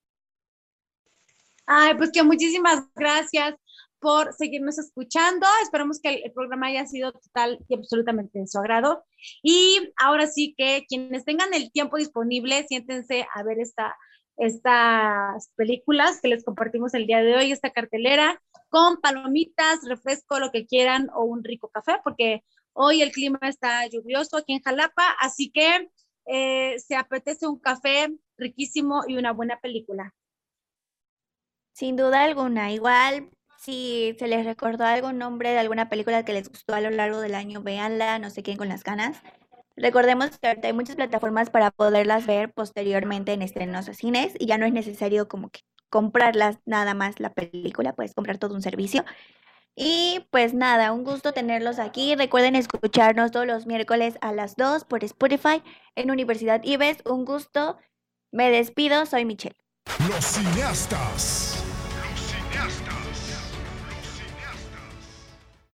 Ay, 1.68 1.94
pues 1.96 2.12
que 2.12 2.24
muchísimas 2.24 2.86
gracias 2.96 3.54
por 4.00 4.34
seguirnos 4.34 4.80
escuchando. 4.80 5.46
Esperamos 5.62 6.02
que 6.02 6.10
el, 6.10 6.32
programa 6.34 6.68
haya 6.68 6.88
sido 6.88 7.12
total 7.12 7.60
y 7.68 7.76
absolutamente 7.76 8.40
de 8.40 8.48
su 8.48 8.58
agrado. 8.58 9.06
Y 9.44 9.94
ahora 9.98 10.26
sí 10.26 10.56
que 10.58 10.86
quienes 10.90 11.24
tengan 11.24 11.54
el 11.54 11.72
tiempo 11.72 11.98
disponible, 11.98 12.66
siéntense 12.68 13.28
a 13.32 13.44
ver 13.44 13.60
esta, 13.60 13.96
estas 14.38 15.52
películas 15.56 16.20
que 16.20 16.30
les 16.30 16.44
compartimos 16.44 16.96
el 16.96 17.06
día 17.06 17.22
de 17.22 17.36
hoy, 17.36 17.52
esta 17.52 17.70
cartelera, 17.70 18.42
con 18.70 19.02
palomitas, 19.02 19.80
refresco, 19.88 20.40
lo 20.40 20.52
que 20.52 20.66
quieran, 20.66 21.10
o 21.14 21.24
un 21.24 21.44
rico 21.44 21.70
café, 21.70 22.00
porque 22.04 22.44
hoy 22.74 23.02
el 23.02 23.12
clima 23.12 23.40
está 23.42 23.86
lluvioso 23.88 24.38
aquí 24.38 24.54
en 24.54 24.62
Jalapa, 24.62 25.16
así 25.20 25.52
que 25.52 25.90
eh, 26.26 26.80
se 26.80 26.96
apetece 26.96 27.48
un 27.48 27.60
café 27.60 28.10
riquísimo 28.38 29.04
y 29.08 29.18
una 29.18 29.34
buena 29.34 29.60
película. 29.60 30.14
Sin 31.74 31.96
duda 31.96 32.24
alguna, 32.24 32.72
igual 32.72 33.30
si 33.58 34.16
se 34.18 34.28
les 34.28 34.46
recordó 34.46 34.86
algún 34.86 35.18
nombre 35.18 35.52
de 35.52 35.60
alguna 35.60 35.90
película 35.90 36.24
que 36.24 36.34
les 36.34 36.48
gustó 36.48 36.76
a 36.76 36.82
lo 36.82 36.90
largo 36.90 37.20
del 37.20 37.36
año, 37.36 37.62
véanla, 37.62 38.20
no 38.20 38.30
se 38.30 38.44
queden 38.44 38.58
con 38.58 38.70
las 38.70 38.84
ganas. 38.84 39.22
Recordemos 39.76 40.38
que 40.40 40.60
hay 40.62 40.74
muchas 40.74 40.96
plataformas 40.96 41.50
para 41.50 41.72
poderlas 41.72 42.26
ver 42.26 42.52
posteriormente 42.54 43.34
en 43.34 43.42
estrenos 43.42 43.90
a 43.90 43.94
cines 43.94 44.34
y 44.38 44.46
ya 44.46 44.58
no 44.58 44.66
es 44.66 44.74
necesario 44.74 45.28
como 45.28 45.50
que 45.50 45.62
comprarlas 45.90 46.60
nada 46.66 46.94
más 46.94 47.20
la 47.20 47.34
película, 47.34 47.94
puedes 47.94 48.14
comprar 48.14 48.38
todo 48.38 48.56
un 48.56 48.62
servicio. 48.62 49.06
Y 49.76 50.28
pues 50.32 50.54
nada, 50.54 50.92
un 50.92 51.06
gusto 51.06 51.32
tenerlos 51.32 51.80
aquí. 51.80 52.16
Recuerden 52.16 52.56
escucharnos 52.56 53.32
todos 53.32 53.48
los 53.48 53.66
miércoles 53.66 54.18
a 54.20 54.34
las 54.34 54.58
2 54.58 54.84
por 54.84 55.04
Spotify 55.06 55.64
en 55.96 56.12
Universidad 56.12 56.62
Ives. 56.64 56.98
Un 57.06 57.24
gusto. 57.24 57.78
Me 58.32 58.52
despido, 58.52 59.06
soy 59.06 59.24
Michelle. 59.24 59.56
Los 60.10 60.26
cineastas. 60.26 61.49